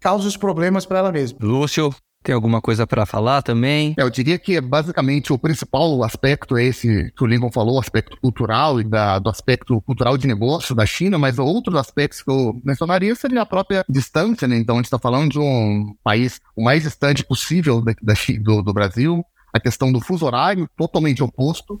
causa 0.00 0.26
os 0.26 0.36
problemas 0.36 0.86
para 0.86 0.98
ela 0.98 1.12
mesma. 1.12 1.38
Lúcio, 1.40 1.94
tem 2.22 2.34
alguma 2.34 2.60
coisa 2.60 2.86
para 2.86 3.06
falar 3.06 3.40
também? 3.40 3.94
É, 3.98 4.02
eu 4.02 4.10
diria 4.10 4.38
que 4.38 4.60
basicamente 4.60 5.32
o 5.32 5.38
principal 5.38 6.02
aspecto 6.04 6.56
é 6.56 6.64
esse 6.64 7.10
que 7.16 7.24
o 7.24 7.26
Lincoln 7.26 7.50
falou, 7.50 7.76
o 7.76 7.80
aspecto 7.80 8.14
cultural 8.20 8.78
e 8.78 8.84
da, 8.84 9.18
do 9.18 9.30
aspecto 9.30 9.80
cultural 9.80 10.18
de 10.18 10.26
negócio 10.26 10.74
da 10.74 10.84
China, 10.84 11.18
mas 11.18 11.38
outros 11.38 11.76
aspectos 11.76 12.22
que 12.22 12.30
eu 12.30 12.60
mencionaria 12.62 13.14
seria 13.14 13.40
a 13.40 13.46
própria 13.46 13.84
distância, 13.88 14.46
né? 14.46 14.58
Então 14.58 14.74
a 14.74 14.78
gente 14.78 14.86
está 14.86 14.98
falando 14.98 15.30
de 15.30 15.38
um 15.38 15.94
país 16.04 16.40
o 16.54 16.62
mais 16.62 16.82
distante 16.82 17.24
possível 17.24 17.80
da, 17.80 17.94
da 18.02 18.14
do, 18.42 18.62
do 18.62 18.72
Brasil, 18.74 19.24
a 19.52 19.60
questão 19.60 19.92
do 19.92 20.00
fuso 20.00 20.26
horário, 20.26 20.68
totalmente 20.76 21.22
oposto. 21.22 21.80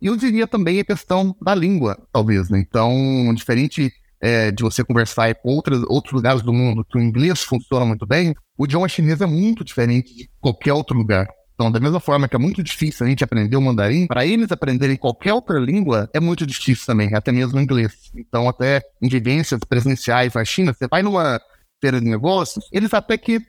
E 0.00 0.06
eu 0.06 0.16
diria 0.16 0.46
também 0.46 0.80
a 0.80 0.84
questão 0.84 1.34
da 1.40 1.54
língua, 1.54 1.96
talvez, 2.12 2.50
né? 2.50 2.58
Então, 2.58 3.32
diferente 3.34 3.92
é, 4.20 4.50
de 4.50 4.62
você 4.62 4.84
conversar 4.84 5.34
com 5.36 5.50
outros, 5.50 5.84
outros 5.88 6.14
lugares 6.14 6.42
do 6.42 6.52
mundo 6.52 6.84
que 6.84 6.98
o 6.98 7.00
inglês 7.00 7.42
funciona 7.42 7.84
muito 7.84 8.06
bem, 8.06 8.34
o 8.56 8.64
idioma 8.64 8.88
chinês 8.88 9.20
é 9.20 9.26
muito 9.26 9.64
diferente 9.64 10.14
de 10.14 10.30
qualquer 10.40 10.72
outro 10.72 10.96
lugar. 10.96 11.28
Então, 11.54 11.70
da 11.70 11.78
mesma 11.78 12.00
forma 12.00 12.26
que 12.26 12.34
é 12.34 12.38
muito 12.38 12.62
difícil 12.62 13.06
a 13.06 13.08
gente 13.08 13.22
aprender 13.22 13.56
o 13.56 13.62
mandarim, 13.62 14.06
para 14.06 14.26
eles 14.26 14.50
aprenderem 14.50 14.96
qualquer 14.96 15.32
outra 15.32 15.58
língua 15.58 16.10
é 16.12 16.18
muito 16.18 16.44
difícil 16.44 16.84
também, 16.86 17.14
até 17.14 17.30
mesmo 17.30 17.58
o 17.58 17.62
inglês. 17.62 18.10
Então, 18.16 18.48
até 18.48 18.82
em 19.00 19.08
vivências 19.08 19.60
presenciais 19.60 20.34
na 20.34 20.44
China, 20.44 20.72
você 20.72 20.88
vai 20.88 21.02
numa 21.02 21.40
feira 21.80 22.00
de 22.00 22.08
negócios, 22.08 22.64
eles 22.72 22.92
até 22.92 23.16
que 23.16 23.40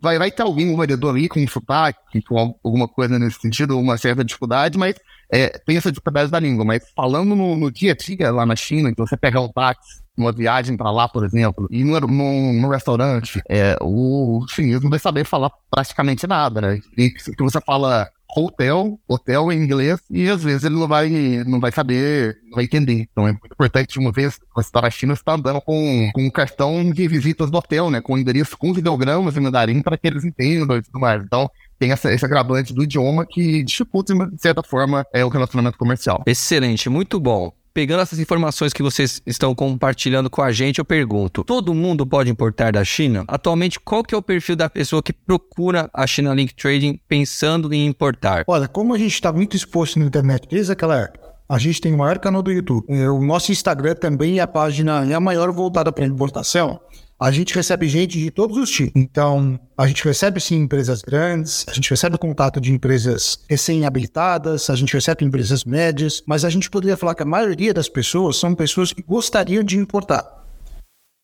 vai, 0.00 0.18
vai 0.18 0.30
ter 0.30 0.42
alguém, 0.42 0.70
um 0.70 0.80
ali 0.80 1.28
com 1.28 1.40
um 1.40 1.48
sotaque, 1.48 2.22
com 2.22 2.58
alguma 2.64 2.88
coisa 2.88 3.18
nesse 3.18 3.40
sentido, 3.40 3.78
uma 3.78 3.96
certa 3.96 4.24
dificuldade, 4.24 4.78
mas 4.78 4.96
é, 5.30 5.48
tem 5.48 5.76
essa 5.76 5.90
dificuldade 5.90 6.30
da 6.30 6.38
língua. 6.38 6.64
Mas 6.64 6.90
falando 6.94 7.34
no, 7.34 7.56
no 7.56 7.70
dia 7.70 7.92
a 7.92 7.96
dia 7.96 8.30
lá 8.30 8.46
na 8.46 8.56
China, 8.56 8.90
que 8.90 8.98
você 8.98 9.16
pegar 9.16 9.40
um 9.40 9.48
táxi, 9.48 10.02
uma 10.16 10.32
viagem 10.32 10.76
para 10.76 10.90
lá, 10.90 11.08
por 11.08 11.24
exemplo, 11.24 11.68
e 11.70 11.84
no, 11.84 12.00
no, 12.00 12.68
restaurante, 12.70 13.42
é, 13.48 13.76
o, 13.82 14.38
o 14.38 14.48
chinês 14.48 14.80
não 14.80 14.88
vai 14.88 14.98
saber 14.98 15.24
falar 15.24 15.50
praticamente 15.70 16.26
nada, 16.26 16.60
né? 16.60 16.80
E 16.96 17.10
que 17.10 17.42
você 17.42 17.60
fala 17.60 18.08
hotel, 18.34 18.98
hotel 19.08 19.52
em 19.52 19.62
inglês, 19.62 20.00
e 20.10 20.28
às 20.28 20.42
vezes 20.42 20.64
ele 20.64 20.74
não 20.74 20.88
vai, 20.88 21.08
não 21.46 21.60
vai 21.60 21.72
saber, 21.72 22.38
não 22.44 22.56
vai 22.56 22.64
entender. 22.64 23.08
Então 23.10 23.26
é 23.26 23.32
muito 23.32 23.52
importante, 23.52 23.98
uma 23.98 24.12
vez 24.12 24.38
você 24.54 24.68
está 24.68 24.82
na 24.82 24.90
China, 24.90 25.14
você 25.14 25.20
está 25.22 25.34
andando 25.34 25.60
com, 25.60 26.10
com 26.12 26.22
um 26.22 26.30
cartão 26.30 26.90
de 26.90 27.08
visitas 27.08 27.50
do 27.50 27.58
hotel, 27.58 27.90
né? 27.90 28.00
Com 28.00 28.18
endereço, 28.18 28.56
com 28.56 28.70
ideogramas 28.76 29.36
em 29.36 29.40
mandarim 29.40 29.82
para 29.82 29.96
que 29.96 30.06
eles 30.06 30.24
entendam 30.24 30.76
e 30.76 30.82
tudo 30.82 30.98
mais. 30.98 31.22
Então, 31.22 31.50
tem 31.78 31.92
essa, 31.92 32.12
esse 32.12 32.24
agravante 32.24 32.72
do 32.72 32.84
idioma 32.84 33.26
que 33.26 33.62
dificulta, 33.62 34.14
de 34.14 34.40
certa 34.40 34.62
forma, 34.62 35.04
é 35.12 35.24
o 35.24 35.28
relacionamento 35.28 35.78
comercial. 35.78 36.22
Excelente, 36.26 36.88
muito 36.88 37.20
bom. 37.20 37.52
Pegando 37.76 38.00
essas 38.00 38.18
informações 38.18 38.72
que 38.72 38.82
vocês 38.82 39.20
estão 39.26 39.54
compartilhando 39.54 40.30
com 40.30 40.40
a 40.40 40.50
gente, 40.50 40.78
eu 40.78 40.84
pergunto: 40.84 41.44
todo 41.44 41.74
mundo 41.74 42.06
pode 42.06 42.30
importar 42.30 42.72
da 42.72 42.82
China? 42.82 43.22
Atualmente, 43.28 43.78
qual 43.78 44.02
que 44.02 44.14
é 44.14 44.18
o 44.18 44.22
perfil 44.22 44.56
da 44.56 44.70
pessoa 44.70 45.02
que 45.02 45.12
procura 45.12 45.90
a 45.92 46.06
China 46.06 46.32
Link 46.32 46.54
Trading 46.54 46.98
pensando 47.06 47.70
em 47.74 47.84
importar? 47.84 48.44
Olha, 48.46 48.66
como 48.66 48.94
a 48.94 48.98
gente 48.98 49.12
está 49.12 49.30
muito 49.30 49.54
exposto 49.54 49.98
na 49.98 50.06
internet 50.06 50.48
desde 50.48 50.72
aquela 50.72 50.98
época, 51.02 51.25
a 51.48 51.58
gente 51.58 51.80
tem 51.80 51.94
o 51.94 51.98
maior 51.98 52.18
canal 52.18 52.42
do 52.42 52.50
YouTube. 52.50 52.84
É, 52.88 53.08
o 53.08 53.22
nosso 53.22 53.52
Instagram 53.52 53.94
também, 53.94 54.40
a 54.40 54.46
página 54.46 55.04
é 55.08 55.14
a 55.14 55.20
maior 55.20 55.52
voltada 55.52 55.92
para 55.92 56.04
importação. 56.04 56.80
A 57.18 57.30
gente 57.30 57.54
recebe 57.54 57.88
gente 57.88 58.18
de 58.18 58.30
todos 58.30 58.58
os 58.58 58.70
tipos. 58.70 58.92
Então, 58.94 59.58
a 59.76 59.86
gente 59.86 60.04
recebe 60.04 60.38
sim 60.38 60.56
empresas 60.56 61.00
grandes, 61.00 61.64
a 61.66 61.72
gente 61.72 61.88
recebe 61.88 62.18
contato 62.18 62.60
de 62.60 62.72
empresas 62.72 63.38
recém-habilitadas, 63.48 64.68
a 64.68 64.74
gente 64.74 64.92
recebe 64.92 65.24
empresas 65.24 65.64
médias, 65.64 66.22
mas 66.26 66.44
a 66.44 66.50
gente 66.50 66.68
poderia 66.68 66.96
falar 66.96 67.14
que 67.14 67.22
a 67.22 67.26
maioria 67.26 67.72
das 67.72 67.88
pessoas 67.88 68.36
são 68.36 68.54
pessoas 68.54 68.92
que 68.92 69.02
gostariam 69.02 69.64
de 69.64 69.78
importar. 69.78 70.44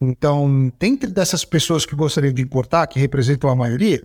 Então, 0.02 0.72
dentro 0.80 1.10
dessas 1.10 1.44
pessoas 1.44 1.84
que 1.84 1.94
gostariam 1.94 2.32
de 2.32 2.42
importar, 2.42 2.86
que 2.86 2.98
representam 2.98 3.50
a 3.50 3.54
maioria, 3.54 4.02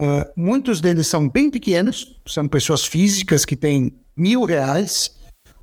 uh, 0.00 0.24
muitos 0.36 0.80
deles 0.80 1.08
são 1.08 1.28
bem 1.28 1.50
pequenos, 1.50 2.20
são 2.26 2.46
pessoas 2.46 2.84
físicas 2.84 3.44
que 3.44 3.56
têm 3.56 3.92
mil 4.16 4.44
reais, 4.44 5.10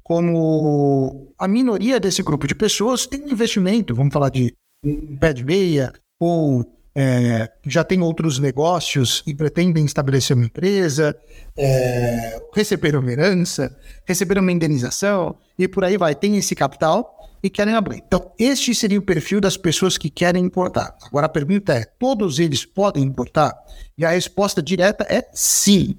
como 0.09 1.35
a 1.37 1.47
minoria 1.47 1.99
desse 1.99 2.23
grupo 2.23 2.47
de 2.47 2.55
pessoas 2.55 3.05
tem 3.05 3.31
investimento, 3.31 3.93
vamos 3.93 4.11
falar 4.11 4.29
de 4.29 4.55
um 4.83 5.15
pé 5.15 5.31
de 5.31 5.45
meia, 5.45 5.93
ou 6.19 6.65
é, 6.95 7.47
já 7.67 7.83
tem 7.83 8.01
outros 8.01 8.39
negócios 8.39 9.21
e 9.27 9.35
pretendem 9.35 9.85
estabelecer 9.85 10.35
uma 10.35 10.47
empresa, 10.47 11.15
é, 11.55 12.41
receberam 12.55 13.01
uma 13.01 13.11
herança, 13.11 13.77
receberam 14.03 14.41
uma 14.41 14.51
indenização 14.51 15.37
e 15.59 15.67
por 15.67 15.83
aí 15.83 15.95
vai. 15.95 16.15
Tem 16.15 16.35
esse 16.37 16.55
capital 16.55 17.15
e 17.43 17.47
querem 17.47 17.75
abrir. 17.75 18.01
Então, 18.03 18.31
este 18.39 18.73
seria 18.73 18.97
o 18.97 19.03
perfil 19.03 19.39
das 19.39 19.57
pessoas 19.57 19.95
que 19.95 20.09
querem 20.09 20.43
importar. 20.43 20.97
Agora, 21.03 21.27
a 21.27 21.29
pergunta 21.29 21.71
é: 21.71 21.85
todos 21.85 22.39
eles 22.39 22.65
podem 22.65 23.03
importar? 23.03 23.53
E 23.95 24.03
a 24.03 24.09
resposta 24.09 24.59
direta 24.59 25.05
é 25.07 25.29
sim. 25.33 25.95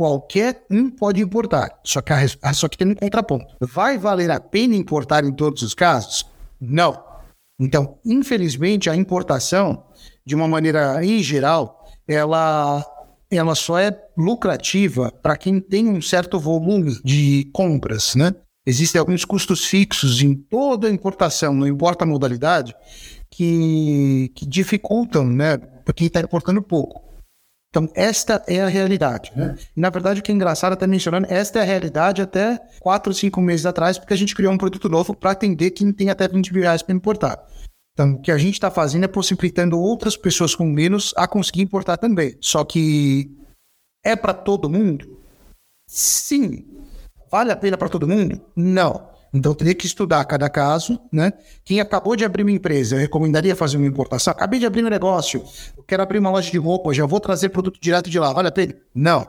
Qualquer 0.00 0.64
um 0.70 0.88
pode 0.88 1.20
importar, 1.20 1.78
só 1.84 2.00
que, 2.00 2.10
a, 2.10 2.54
só 2.54 2.68
que 2.68 2.78
tem 2.78 2.88
um 2.88 2.94
contraponto. 2.94 3.54
Vai 3.60 3.98
valer 3.98 4.30
a 4.30 4.40
pena 4.40 4.74
importar 4.74 5.24
em 5.26 5.30
todos 5.30 5.60
os 5.60 5.74
casos? 5.74 6.24
Não. 6.58 7.04
Então, 7.60 7.98
infelizmente, 8.02 8.88
a 8.88 8.96
importação, 8.96 9.84
de 10.24 10.34
uma 10.34 10.48
maneira 10.48 11.04
em 11.04 11.22
geral, 11.22 11.84
ela, 12.08 12.82
ela 13.30 13.54
só 13.54 13.78
é 13.78 13.94
lucrativa 14.16 15.12
para 15.22 15.36
quem 15.36 15.60
tem 15.60 15.86
um 15.90 16.00
certo 16.00 16.40
volume 16.40 16.98
de 17.04 17.50
compras, 17.52 18.14
né? 18.14 18.34
Existem 18.64 18.98
alguns 18.98 19.26
custos 19.26 19.66
fixos 19.66 20.22
em 20.22 20.34
toda 20.34 20.88
a 20.88 20.90
importação, 20.90 21.52
não 21.52 21.66
importa 21.66 22.04
a 22.04 22.08
modalidade, 22.08 22.74
que, 23.30 24.32
que 24.34 24.46
dificultam, 24.46 25.26
né, 25.26 25.58
para 25.58 25.92
quem 25.92 26.06
está 26.06 26.20
importando 26.22 26.62
pouco. 26.62 27.09
Então, 27.70 27.88
esta 27.94 28.42
é 28.48 28.60
a 28.60 28.68
realidade. 28.68 29.30
Né? 29.34 29.56
E, 29.76 29.80
na 29.80 29.90
verdade, 29.90 30.18
o 30.18 30.22
que 30.22 30.32
é 30.32 30.34
engraçado 30.34 30.72
até 30.72 30.88
mencionando, 30.88 31.28
esta 31.30 31.60
é 31.60 31.62
a 31.62 31.64
realidade 31.64 32.20
até 32.20 32.60
4 32.80 33.10
ou 33.10 33.14
5 33.14 33.40
meses 33.40 33.64
atrás, 33.64 33.96
porque 33.96 34.12
a 34.12 34.16
gente 34.16 34.34
criou 34.34 34.52
um 34.52 34.58
produto 34.58 34.88
novo 34.88 35.14
para 35.14 35.30
atender 35.30 35.70
quem 35.70 35.92
tem 35.92 36.10
até 36.10 36.26
20 36.26 36.52
mil 36.52 36.62
reais 36.62 36.82
para 36.82 36.94
importar. 36.94 37.46
Então, 37.92 38.14
o 38.14 38.20
que 38.20 38.32
a 38.32 38.38
gente 38.38 38.54
está 38.54 38.70
fazendo 38.70 39.04
é 39.04 39.08
possibilitando 39.08 39.78
outras 39.78 40.16
pessoas 40.16 40.54
com 40.54 40.64
menos 40.64 41.14
a 41.16 41.28
conseguir 41.28 41.62
importar 41.62 41.96
também. 41.96 42.36
Só 42.40 42.64
que 42.64 43.30
é 44.04 44.16
para 44.16 44.34
todo 44.34 44.68
mundo? 44.68 45.20
Sim. 45.86 46.66
Vale 47.30 47.52
a 47.52 47.56
pena 47.56 47.76
para 47.76 47.88
todo 47.88 48.08
mundo? 48.08 48.40
Não. 48.56 49.09
Então 49.32 49.54
teria 49.54 49.74
que 49.74 49.86
estudar 49.86 50.24
cada 50.24 50.48
caso, 50.48 51.00
né? 51.12 51.32
Quem 51.64 51.80
acabou 51.80 52.16
de 52.16 52.24
abrir 52.24 52.42
uma 52.42 52.50
empresa, 52.50 52.96
eu 52.96 53.00
recomendaria 53.00 53.54
fazer 53.54 53.76
uma 53.76 53.86
importação. 53.86 54.32
Acabei 54.32 54.58
de 54.58 54.66
abrir 54.66 54.84
um 54.84 54.88
negócio, 54.88 55.44
quero 55.86 56.02
abrir 56.02 56.18
uma 56.18 56.30
loja 56.30 56.50
de 56.50 56.58
roupa, 56.58 56.92
já 56.92 57.06
vou 57.06 57.20
trazer 57.20 57.50
produto 57.50 57.78
direto 57.80 58.10
de 58.10 58.18
lá. 58.18 58.32
Vale 58.32 58.48
a 58.48 58.52
pena? 58.52 58.74
Não. 58.94 59.26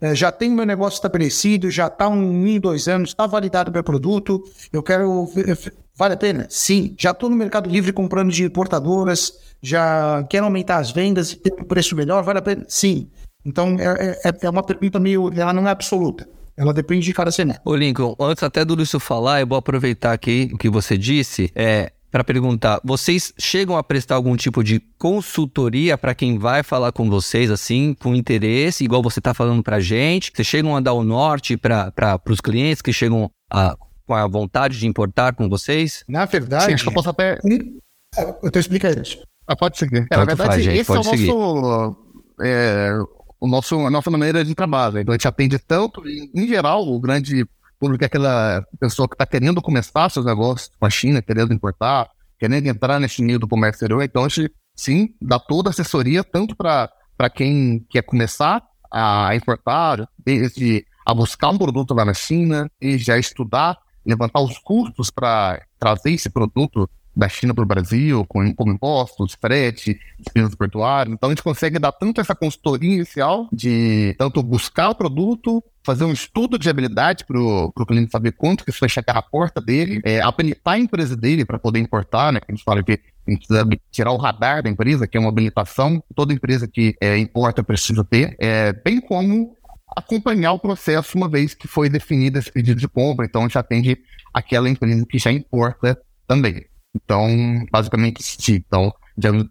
É, 0.00 0.14
já 0.14 0.32
tenho 0.32 0.54
meu 0.54 0.66
negócio 0.66 0.96
estabelecido, 0.96 1.70
já 1.70 1.86
está 1.86 2.08
um, 2.08 2.16
um, 2.16 2.58
dois 2.58 2.88
anos, 2.88 3.10
está 3.10 3.24
validado 3.26 3.70
meu 3.70 3.84
produto, 3.84 4.42
eu 4.72 4.82
quero. 4.82 5.28
Vale 5.94 6.14
a 6.14 6.16
pena? 6.16 6.46
Sim. 6.48 6.94
Já 6.98 7.10
estou 7.10 7.30
no 7.30 7.36
Mercado 7.36 7.70
Livre 7.70 7.92
comprando 7.92 8.32
de 8.32 8.44
importadoras, 8.44 9.32
já 9.62 10.24
quero 10.28 10.46
aumentar 10.46 10.78
as 10.78 10.90
vendas 10.90 11.32
e 11.32 11.36
ter 11.36 11.52
um 11.52 11.64
preço 11.64 11.94
melhor, 11.94 12.22
vale 12.22 12.40
a 12.40 12.42
pena? 12.42 12.64
Sim. 12.66 13.08
Então 13.44 13.76
é, 13.78 14.18
é, 14.24 14.32
é 14.42 14.50
uma 14.50 14.62
pergunta 14.62 14.98
meio. 14.98 15.32
Ela 15.34 15.52
não 15.52 15.68
é 15.68 15.70
absoluta. 15.70 16.28
Ela 16.56 16.72
depende 16.72 17.06
de 17.06 17.14
cada 17.14 17.30
cenário. 17.30 17.60
Ô 17.64 17.74
Lincoln, 17.74 18.14
antes 18.20 18.42
até 18.42 18.64
do 18.64 18.74
Lúcio 18.74 19.00
falar, 19.00 19.40
eu 19.40 19.46
vou 19.46 19.58
aproveitar 19.58 20.12
aqui 20.12 20.50
o 20.52 20.58
que 20.58 20.68
você 20.68 20.98
disse. 20.98 21.50
É, 21.54 21.92
para 22.10 22.22
perguntar, 22.22 22.78
vocês 22.84 23.32
chegam 23.38 23.76
a 23.76 23.82
prestar 23.82 24.16
algum 24.16 24.36
tipo 24.36 24.62
de 24.62 24.80
consultoria 24.98 25.96
para 25.96 26.14
quem 26.14 26.38
vai 26.38 26.62
falar 26.62 26.92
com 26.92 27.08
vocês, 27.08 27.50
assim, 27.50 27.94
com 27.94 28.14
interesse, 28.14 28.84
igual 28.84 29.02
você 29.02 29.18
está 29.18 29.32
falando 29.32 29.62
para 29.62 29.80
gente? 29.80 30.30
Vocês 30.34 30.46
chegam 30.46 30.76
a 30.76 30.80
dar 30.80 30.92
o 30.92 31.02
norte 31.02 31.56
para 31.56 32.20
os 32.28 32.40
clientes 32.40 32.82
que 32.82 32.92
chegam 32.92 33.30
a, 33.50 33.74
com 34.06 34.14
a 34.14 34.26
vontade 34.26 34.78
de 34.78 34.86
importar 34.86 35.34
com 35.34 35.48
vocês? 35.48 36.04
Na 36.06 36.26
verdade. 36.26 36.66
Sim, 36.66 36.74
acho 36.74 36.84
que 36.84 36.90
eu 36.90 36.94
posso 36.94 37.08
até. 37.08 37.38
Eu 38.42 38.50
te 38.50 38.58
explicar 38.58 38.96
isso. 38.96 39.24
Ah, 39.46 39.56
pode 39.56 39.78
seguir. 39.78 40.06
É, 40.10 40.16
na 40.16 40.24
verdade, 40.26 40.50
faz, 40.50 40.62
gente, 40.62 40.78
esse 40.78 40.90
é 40.90 40.94
o 40.94 41.02
nosso. 41.02 41.96
É, 42.42 42.90
o 43.42 43.48
nosso, 43.48 43.76
a 43.84 43.90
nossa 43.90 44.08
maneira 44.08 44.44
de 44.44 44.54
trabalho. 44.54 45.00
Então, 45.00 45.12
a 45.12 45.16
gente 45.16 45.26
atende 45.26 45.58
tanto, 45.58 46.08
em, 46.08 46.30
em 46.32 46.46
geral, 46.46 46.86
o 46.86 47.00
grande 47.00 47.44
público 47.76 48.04
é 48.04 48.06
aquela 48.06 48.64
pessoa 48.78 49.08
que 49.08 49.16
está 49.16 49.26
querendo 49.26 49.60
começar 49.60 50.08
seus 50.10 50.24
negócios 50.24 50.70
com 50.78 50.86
a 50.86 50.90
China, 50.90 51.20
querendo 51.20 51.52
importar, 51.52 52.08
querendo 52.38 52.68
entrar 52.68 53.00
nesse 53.00 53.20
meio 53.20 53.40
do 53.40 53.48
comércio 53.48 53.78
exterior. 53.78 54.00
Então, 54.04 54.24
a 54.24 54.28
gente, 54.28 54.48
sim, 54.76 55.08
dá 55.20 55.40
toda 55.40 55.70
a 55.70 55.72
assessoria, 55.72 56.22
tanto 56.22 56.54
para 56.54 56.88
quem 57.34 57.84
quer 57.90 58.02
começar 58.02 58.62
a 58.92 59.34
importar, 59.34 60.08
desde 60.24 60.86
a 61.04 61.12
buscar 61.12 61.48
um 61.48 61.58
produto 61.58 61.94
lá 61.94 62.04
na 62.04 62.14
China, 62.14 62.70
e 62.80 62.96
já 62.96 63.18
estudar, 63.18 63.76
levantar 64.06 64.40
os 64.40 64.56
custos 64.58 65.10
para 65.10 65.60
trazer 65.80 66.12
esse 66.12 66.30
produto 66.30 66.88
da 67.14 67.28
China 67.28 67.54
para 67.54 67.62
o 67.62 67.66
Brasil, 67.66 68.24
com, 68.26 68.54
com 68.54 68.70
impostos, 68.70 69.36
frete, 69.40 70.00
despesas 70.18 70.54
portuárias. 70.54 71.14
Então 71.14 71.28
a 71.28 71.32
gente 71.32 71.42
consegue 71.42 71.78
dar 71.78 71.92
tanto 71.92 72.20
essa 72.20 72.34
consultoria 72.34 72.94
inicial 72.94 73.48
de 73.52 74.14
tanto 74.18 74.42
buscar 74.42 74.90
o 74.90 74.94
produto, 74.94 75.62
fazer 75.84 76.04
um 76.04 76.12
estudo 76.12 76.58
de 76.58 76.70
habilidade 76.70 77.24
para 77.24 77.38
o 77.38 77.86
cliente 77.86 78.10
saber 78.10 78.32
quanto 78.32 78.64
que 78.64 78.70
isso 78.70 78.80
vai 78.80 78.88
chegar 78.88 79.16
à 79.16 79.22
porta 79.22 79.60
dele, 79.60 80.00
é, 80.04 80.20
habilitar 80.20 80.74
a 80.74 80.78
empresa 80.78 81.16
dele 81.16 81.44
para 81.44 81.58
poder 81.58 81.80
importar, 81.80 82.32
né? 82.32 82.40
Que 82.40 82.50
a 82.50 82.54
gente 82.54 82.64
fala 82.64 82.82
que 82.82 82.92
a 82.92 83.30
gente 83.30 83.46
precisa 83.46 83.68
tirar 83.90 84.12
o 84.12 84.16
radar 84.16 84.62
da 84.62 84.70
empresa, 84.70 85.06
que 85.06 85.16
é 85.16 85.20
uma 85.20 85.28
habilitação, 85.28 86.02
toda 86.14 86.32
empresa 86.32 86.66
que 86.66 86.96
é, 87.00 87.18
importa 87.18 87.62
precisa 87.62 88.04
ter, 88.04 88.36
é, 88.38 88.72
bem 88.72 89.00
como 89.00 89.56
acompanhar 89.96 90.52
o 90.52 90.58
processo 90.58 91.18
uma 91.18 91.28
vez 91.28 91.54
que 91.54 91.68
foi 91.68 91.88
definido 91.88 92.38
esse 92.38 92.50
pedido 92.50 92.80
de 92.80 92.88
compra. 92.88 93.26
Então, 93.26 93.42
a 93.42 93.44
gente 93.44 93.58
atende 93.58 93.98
aquela 94.32 94.68
empresa 94.68 95.04
que 95.06 95.18
já 95.18 95.30
importa 95.30 96.00
também. 96.26 96.64
Então, 96.94 97.28
basicamente, 97.70 98.22
então, 98.50 98.92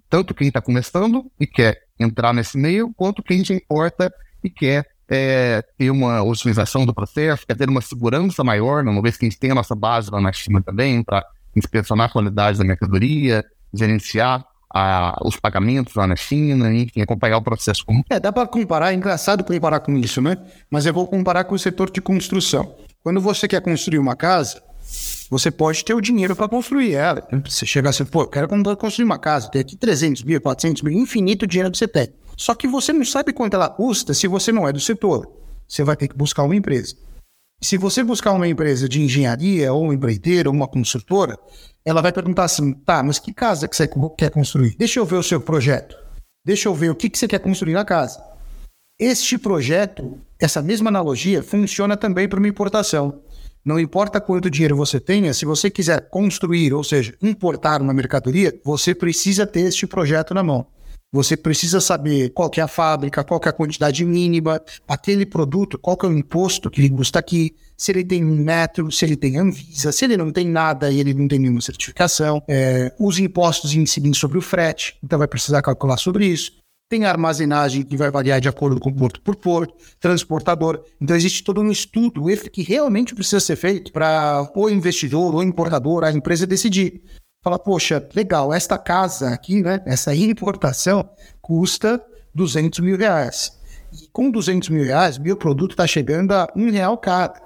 tanto 0.10 0.34
quem 0.34 0.48
está 0.48 0.62
começando 0.62 1.30
e 1.40 1.48
quer 1.48 1.82
entrar 2.00 2.34
nesse 2.34 2.58
meio, 2.58 2.94
quanto 2.96 3.24
quem 3.24 3.44
já 3.44 3.54
importa 3.56 4.14
e 4.44 4.50
quer 4.50 4.86
é, 5.10 5.64
ter 5.78 5.92
uma 5.92 6.24
otimização 6.24 6.86
do 6.86 6.94
processo, 6.94 7.46
quer 7.46 7.56
ter 7.56 7.70
uma 7.70 7.82
segurança 7.82 8.44
maior, 8.44 8.84
né? 8.84 8.92
uma 8.92 9.02
vez 9.02 9.18
que 9.18 9.26
a 9.26 9.30
gente 9.30 9.40
tem 9.40 9.52
a 9.52 9.56
nossa 9.56 9.76
base 9.76 10.10
lá 10.10 10.22
na 10.22 10.32
China 10.32 10.62
também, 10.62 11.04
para 11.04 11.26
inspecionar 11.56 12.10
a 12.10 12.12
qualidade 12.12 12.58
da 12.58 12.64
mercadoria, 12.64 13.44
gerenciar 13.74 14.46
a, 14.74 15.20
os 15.26 15.36
pagamentos 15.36 15.94
lá 15.96 16.08
na 16.08 16.16
China, 16.16 16.74
enfim, 16.74 17.02
acompanhar 17.02 17.38
o 17.38 17.42
processo. 17.42 17.84
É, 18.10 18.20
dá 18.20 18.32
para 18.32 18.48
comparar, 18.48 18.94
é 18.94 18.96
engraçado 18.96 19.44
comparar 19.44 19.82
com 19.82 19.98
isso, 19.98 20.22
né? 20.22 20.38
Mas 20.70 20.86
eu 20.86 20.94
vou 20.94 21.06
comparar 21.08 21.44
com 21.44 21.56
o 21.56 21.60
setor 21.60 21.92
de 21.92 22.02
construção. 22.02 22.74
Quando 23.04 23.20
você 23.20 23.48
quer 23.48 23.62
construir 23.62 24.00
uma 24.00 24.16
casa, 24.16 24.62
você 25.30 25.50
pode 25.50 25.86
ter 25.86 25.94
o 25.94 26.02
dinheiro 26.02 26.36
para 26.36 26.50
construir 26.50 26.94
ela. 26.94 27.28
Você 27.46 27.66
chegar 27.66 27.92
assim, 27.92 28.06
pô, 28.06 28.24
eu 28.24 28.28
quero 28.28 28.48
construir 28.78 29.06
uma 29.06 29.18
casa, 29.18 29.50
tem 29.50 29.62
aqui 29.62 29.76
300 29.76 30.24
mil, 30.24 30.42
400 30.42 30.82
mil, 30.82 30.94
infinito 30.94 31.48
dinheiro 31.48 31.72
que 31.72 31.78
você 31.78 31.88
tem. 31.88 32.10
Só 32.36 32.56
que 32.56 32.68
você 32.68 32.92
não 32.92 33.06
sabe 33.06 33.32
quanto 33.32 33.54
ela 33.54 33.70
custa 33.70 34.14
se 34.14 34.28
você 34.28 34.52
não 34.52 34.68
é 34.68 34.74
do 34.74 34.80
setor. 34.80 35.32
Você 35.68 35.84
vai 35.84 35.96
ter 35.96 36.08
que 36.08 36.18
buscar 36.18 36.44
uma 36.44 36.56
empresa. 36.56 36.96
Se 37.64 37.78
você 37.78 38.04
buscar 38.04 38.32
uma 38.32 38.48
empresa 38.48 38.90
de 38.90 39.02
engenharia, 39.02 39.72
ou 39.72 39.86
um 39.86 39.94
empreiteiro, 39.94 40.50
ou 40.50 40.56
uma 40.56 40.68
construtora, 40.68 41.38
ela 41.86 42.02
vai 42.02 42.12
perguntar 42.12 42.46
assim: 42.46 42.74
tá, 42.74 43.04
mas 43.04 43.20
que 43.20 43.32
casa 43.32 43.68
que 43.68 43.76
você 43.76 43.88
quer 44.18 44.32
construir? 44.32 44.76
Deixa 44.78 45.00
eu 45.00 45.06
ver 45.06 45.18
o 45.18 45.24
seu 45.24 45.40
projeto. 45.40 45.96
Deixa 46.44 46.68
eu 46.68 46.74
ver 46.74 46.90
o 46.90 46.96
que, 46.96 47.10
que 47.10 47.18
você 47.18 47.28
quer 47.28 47.40
construir 47.40 47.74
na 47.74 47.86
casa. 47.86 48.22
Este 49.00 49.38
projeto, 49.38 50.20
essa 50.40 50.62
mesma 50.62 50.90
analogia, 50.90 51.44
funciona 51.44 51.96
também 51.96 52.28
para 52.28 52.40
uma 52.40 52.48
importação. 52.48 53.22
Não 53.64 53.80
importa 53.80 54.20
quanto 54.20 54.50
dinheiro 54.50 54.76
você 54.76 55.00
tenha, 55.00 55.34
se 55.34 55.46
você 55.46 55.70
quiser 55.70 56.10
construir, 56.10 56.74
ou 56.74 56.84
seja, 56.84 57.14
importar 57.22 57.82
uma 57.82 57.94
mercadoria, 57.94 58.60
você 58.64 58.96
precisa 58.96 59.46
ter 59.46 59.62
este 59.62 59.86
projeto 59.86 60.34
na 60.34 60.44
mão. 60.44 60.66
Você 61.14 61.36
precisa 61.36 61.82
saber 61.82 62.30
qual 62.30 62.50
é 62.56 62.62
a 62.62 62.70
fábrica, 62.70 63.22
qual 63.24 63.42
é 63.44 63.50
a 63.50 63.54
quantidade 63.54 64.06
mínima, 64.06 64.62
aquele 64.88 65.26
produto, 65.26 65.78
qual 65.78 65.98
é 66.04 66.08
o 66.08 66.18
imposto 66.18 66.72
que 66.72 66.80
ele 66.80 66.90
custa 66.90 67.20
aqui, 67.20 67.54
se 67.78 67.92
ele 67.92 68.06
tem 68.06 68.24
metro, 68.24 68.90
se 68.90 69.04
ele 69.04 69.18
tem 69.18 69.38
Anvisa, 69.38 69.92
se 69.92 70.06
ele 70.06 70.16
não 70.16 70.32
tem 70.32 70.48
nada 70.48 70.90
e 70.90 71.02
ele 71.02 71.14
não 71.14 71.28
tem 71.28 71.38
nenhuma 71.38 71.60
certificação, 71.60 72.42
é, 72.48 72.94
os 72.98 73.20
impostos 73.20 73.74
incidem 73.74 74.14
sobre 74.14 74.38
o 74.38 74.42
frete, 74.42 74.96
então 75.04 75.20
vai 75.20 75.28
precisar 75.28 75.62
calcular 75.62 75.98
sobre 75.98 76.26
isso. 76.28 76.61
Tem 76.92 77.06
armazenagem 77.06 77.84
que 77.84 77.96
vai 77.96 78.12
variar 78.12 78.42
de 78.42 78.50
acordo 78.50 78.78
com 78.78 78.92
porto 78.92 79.22
por 79.22 79.38
porto, 79.38 79.74
transportador. 79.98 80.84
Então 81.00 81.16
existe 81.16 81.42
todo 81.42 81.62
um 81.62 81.72
estudo 81.72 82.26
que 82.52 82.64
realmente 82.64 83.16
precisa 83.16 83.40
ser 83.40 83.56
feito 83.56 83.94
para 83.94 84.52
o 84.54 84.70
investidor, 84.70 85.34
o 85.34 85.42
importador, 85.42 86.04
a 86.04 86.12
empresa 86.12 86.46
decidir 86.46 87.02
fala, 87.42 87.58
poxa, 87.58 88.06
legal, 88.14 88.54
esta 88.54 88.78
casa 88.78 89.30
aqui, 89.30 89.62
né, 89.62 89.82
essa 89.86 90.14
importação 90.14 91.10
custa 91.42 92.04
200 92.36 92.82
mil 92.82 92.98
reais. 92.98 93.58
E 93.94 94.10
com 94.12 94.30
200 94.30 94.68
mil 94.68 94.84
reais, 94.84 95.18
meu 95.18 95.38
produto 95.38 95.72
está 95.72 95.88
chegando 95.88 96.34
a 96.34 96.50
um 96.58 96.70
real 96.70 96.98
cada. 96.98 97.42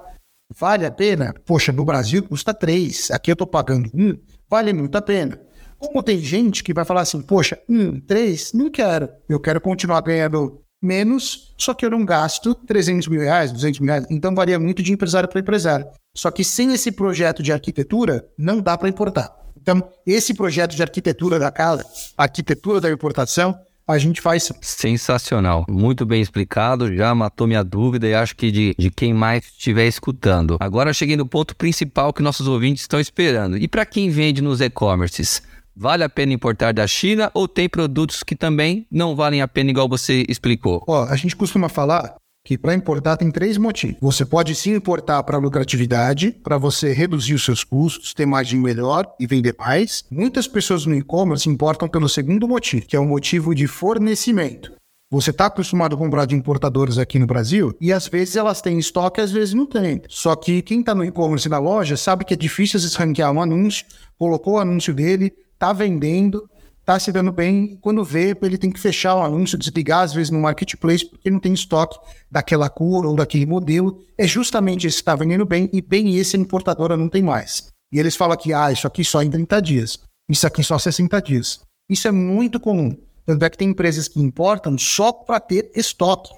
Vale 0.58 0.86
a 0.86 0.90
pena? 0.90 1.32
Poxa, 1.46 1.70
no 1.70 1.84
Brasil 1.84 2.20
custa 2.24 2.52
três, 2.52 3.12
aqui 3.12 3.30
eu 3.30 3.34
estou 3.34 3.46
pagando 3.46 3.88
um, 3.94 4.18
vale 4.50 4.72
muito 4.72 4.98
a 4.98 5.02
pena. 5.02 5.40
Como 5.78 6.02
tem 6.02 6.18
gente 6.18 6.64
que 6.64 6.74
vai 6.74 6.84
falar 6.84 7.02
assim, 7.02 7.20
poxa, 7.20 7.58
um, 7.68 8.00
três, 8.00 8.52
não 8.52 8.70
quero. 8.70 9.08
Eu 9.28 9.38
quero 9.38 9.60
continuar 9.60 10.00
ganhando 10.00 10.60
menos, 10.82 11.54
só 11.58 11.74
que 11.74 11.84
eu 11.84 11.90
não 11.90 12.04
gasto 12.04 12.54
300 12.54 13.08
mil 13.08 13.20
reais, 13.20 13.52
200 13.52 13.80
mil 13.80 13.88
reais. 13.88 14.06
Então 14.10 14.34
varia 14.34 14.58
muito 14.58 14.82
de 14.82 14.92
empresário 14.92 15.28
para 15.28 15.40
empresário. 15.40 15.86
Só 16.14 16.30
que 16.30 16.44
sem 16.44 16.72
esse 16.72 16.90
projeto 16.90 17.42
de 17.42 17.52
arquitetura, 17.52 18.26
não 18.38 18.60
dá 18.60 18.76
para 18.78 18.88
importar. 18.88 19.34
Então, 19.60 19.82
esse 20.06 20.32
projeto 20.32 20.76
de 20.76 20.82
arquitetura 20.82 21.38
da 21.38 21.50
casa, 21.50 21.84
arquitetura 22.16 22.80
da 22.80 22.90
importação, 22.90 23.58
a 23.86 23.98
gente 23.98 24.20
faz. 24.20 24.50
Sensacional, 24.60 25.64
muito 25.68 26.04
bem 26.04 26.20
explicado, 26.20 26.94
já 26.94 27.14
matou 27.14 27.46
minha 27.46 27.62
dúvida 27.62 28.06
e 28.06 28.14
acho 28.14 28.34
que 28.34 28.50
de, 28.50 28.74
de 28.76 28.90
quem 28.90 29.14
mais 29.14 29.44
estiver 29.44 29.86
escutando. 29.86 30.56
Agora 30.58 30.92
cheguei 30.92 31.16
no 31.16 31.26
ponto 31.26 31.54
principal 31.54 32.12
que 32.12 32.22
nossos 32.22 32.48
ouvintes 32.48 32.82
estão 32.82 32.98
esperando. 32.98 33.56
E 33.56 33.68
para 33.68 33.86
quem 33.86 34.10
vende 34.10 34.42
nos 34.42 34.60
e-commerces? 34.60 35.42
Vale 35.78 36.02
a 36.02 36.08
pena 36.08 36.32
importar 36.32 36.72
da 36.72 36.86
China 36.86 37.30
ou 37.34 37.46
tem 37.46 37.68
produtos 37.68 38.22
que 38.22 38.34
também 38.34 38.86
não 38.90 39.14
valem 39.14 39.42
a 39.42 39.48
pena, 39.48 39.70
igual 39.70 39.86
você 39.86 40.24
explicou? 40.26 40.82
Ó, 40.88 41.04
a 41.04 41.14
gente 41.16 41.36
costuma 41.36 41.68
falar 41.68 42.16
que 42.46 42.56
para 42.56 42.74
importar 42.74 43.18
tem 43.18 43.30
três 43.30 43.58
motivos. 43.58 43.98
Você 44.00 44.24
pode 44.24 44.54
sim 44.54 44.74
importar 44.74 45.22
para 45.22 45.36
lucratividade, 45.36 46.30
para 46.42 46.56
você 46.56 46.94
reduzir 46.94 47.34
os 47.34 47.44
seus 47.44 47.62
custos, 47.62 48.14
ter 48.14 48.24
margem 48.24 48.58
melhor 48.58 49.04
e 49.20 49.26
vender 49.26 49.54
mais. 49.58 50.04
Muitas 50.10 50.48
pessoas 50.48 50.86
no 50.86 50.94
e-commerce 50.94 51.46
importam 51.46 51.86
pelo 51.86 52.08
segundo 52.08 52.48
motivo, 52.48 52.86
que 52.86 52.96
é 52.96 53.00
o 53.00 53.04
motivo 53.04 53.54
de 53.54 53.66
fornecimento. 53.66 54.72
Você 55.10 55.30
está 55.30 55.46
acostumado 55.46 55.94
a 55.94 55.98
comprar 55.98 56.24
de 56.24 56.34
importadores 56.34 56.96
aqui 56.96 57.18
no 57.18 57.26
Brasil 57.26 57.76
e 57.80 57.92
às 57.92 58.08
vezes 58.08 58.34
elas 58.34 58.62
têm 58.62 58.78
estoque, 58.78 59.20
às 59.20 59.30
vezes 59.30 59.52
não 59.52 59.66
tem. 59.66 60.00
Só 60.08 60.34
que 60.34 60.62
quem 60.62 60.80
está 60.80 60.94
no 60.94 61.04
e-commerce 61.04 61.48
na 61.50 61.58
loja 61.58 61.98
sabe 61.98 62.24
que 62.24 62.32
é 62.32 62.36
difícil 62.36 62.78
às 62.78 62.94
ranquear 62.94 63.30
um 63.30 63.42
anúncio, 63.42 63.84
colocou 64.18 64.54
o 64.54 64.58
anúncio 64.58 64.94
dele, 64.94 65.32
está 65.56 65.72
vendendo, 65.72 66.48
está 66.80 66.98
se 67.00 67.10
dando 67.10 67.32
bem, 67.32 67.76
quando 67.80 68.04
vê, 68.04 68.36
ele 68.42 68.56
tem 68.56 68.70
que 68.70 68.78
fechar 68.78 69.16
o 69.16 69.22
anúncio, 69.22 69.58
desligar 69.58 70.02
às 70.02 70.14
vezes 70.14 70.30
no 70.30 70.38
marketplace, 70.38 71.04
porque 71.04 71.30
não 71.30 71.40
tem 71.40 71.52
estoque 71.52 71.98
daquela 72.30 72.70
cor 72.70 73.04
ou 73.04 73.16
daquele 73.16 73.44
modelo. 73.44 74.04
É 74.16 74.26
justamente 74.26 74.86
esse 74.86 74.98
que 74.98 75.02
está 75.02 75.16
vendendo 75.16 75.44
bem, 75.44 75.68
e 75.72 75.82
bem 75.82 76.16
esse 76.16 76.36
a 76.36 76.40
importadora 76.40 76.96
não 76.96 77.08
tem 77.08 77.22
mais. 77.22 77.66
E 77.92 77.98
eles 77.98 78.14
falam 78.14 78.36
que, 78.36 78.52
ah, 78.52 78.70
isso 78.70 78.86
aqui 78.86 79.04
só 79.04 79.22
em 79.22 79.30
30 79.30 79.60
dias, 79.60 79.98
isso 80.28 80.46
aqui 80.46 80.62
só 80.62 80.78
60 80.78 81.20
dias. 81.22 81.60
Isso 81.88 82.06
é 82.06 82.12
muito 82.12 82.60
comum. 82.60 82.96
Tanto 83.24 83.44
é 83.44 83.50
que 83.50 83.58
tem 83.58 83.70
empresas 83.70 84.06
que 84.06 84.20
importam 84.20 84.78
só 84.78 85.12
para 85.12 85.40
ter 85.40 85.70
estoque. 85.74 86.32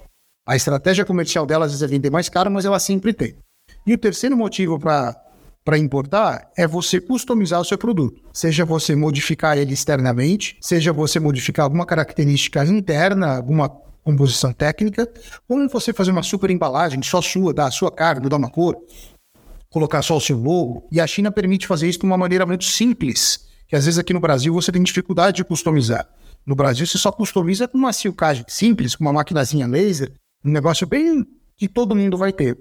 A 0.47 0.55
estratégia 0.55 1.05
comercial 1.05 1.45
delas 1.45 1.79
é 1.79 1.87
vender 1.87 2.09
mais 2.09 2.27
caro, 2.27 2.49
mas 2.49 2.65
ela 2.65 2.79
sempre 2.79 3.13
tem. 3.13 3.35
E 3.85 3.93
o 3.93 3.97
terceiro 3.97 4.35
motivo 4.35 4.79
para 4.79 5.15
para 5.69 5.77
importar 5.77 6.49
é 6.57 6.65
você 6.65 6.99
customizar 6.99 7.61
o 7.61 7.63
seu 7.63 7.77
produto. 7.77 8.19
Seja 8.33 8.65
você 8.65 8.95
modificar 8.95 9.55
ele 9.55 9.71
externamente, 9.71 10.57
seja 10.59 10.91
você 10.91 11.19
modificar 11.19 11.63
alguma 11.63 11.85
característica 11.85 12.65
interna, 12.65 13.35
alguma 13.35 13.69
composição 14.03 14.51
técnica, 14.51 15.07
ou 15.47 15.69
você 15.69 15.93
fazer 15.93 16.09
uma 16.09 16.23
super 16.23 16.49
embalagem 16.49 17.03
só 17.03 17.21
sua, 17.21 17.53
dar 17.53 17.67
a 17.67 17.71
sua 17.71 17.91
cara, 17.91 18.19
dar 18.19 18.37
uma 18.37 18.49
cor, 18.49 18.75
colocar 19.69 20.01
só 20.01 20.17
o 20.17 20.19
seu 20.19 20.39
logo. 20.39 20.87
E 20.91 20.99
a 20.99 21.05
China 21.05 21.31
permite 21.31 21.67
fazer 21.67 21.87
isso 21.87 21.99
de 21.99 22.05
uma 22.05 22.17
maneira 22.17 22.47
muito 22.47 22.65
simples, 22.65 23.47
que 23.67 23.75
às 23.75 23.85
vezes 23.85 23.99
aqui 23.99 24.11
no 24.11 24.19
Brasil 24.19 24.51
você 24.51 24.71
tem 24.71 24.81
dificuldade 24.81 25.37
de 25.37 25.43
customizar. 25.43 26.09
No 26.47 26.55
Brasil 26.55 26.87
você 26.87 26.97
só 26.97 27.11
customiza 27.11 27.67
com 27.67 27.77
uma 27.77 27.93
silcagem 27.93 28.43
simples, 28.47 28.95
com 28.95 29.03
uma 29.03 29.13
maquinazinha 29.13 29.67
laser, 29.67 30.13
um 30.43 30.49
negócio 30.49 30.87
bem 30.87 31.23
que 31.55 31.67
todo 31.67 31.95
mundo 31.95 32.17
vai 32.17 32.33
ter. 32.33 32.57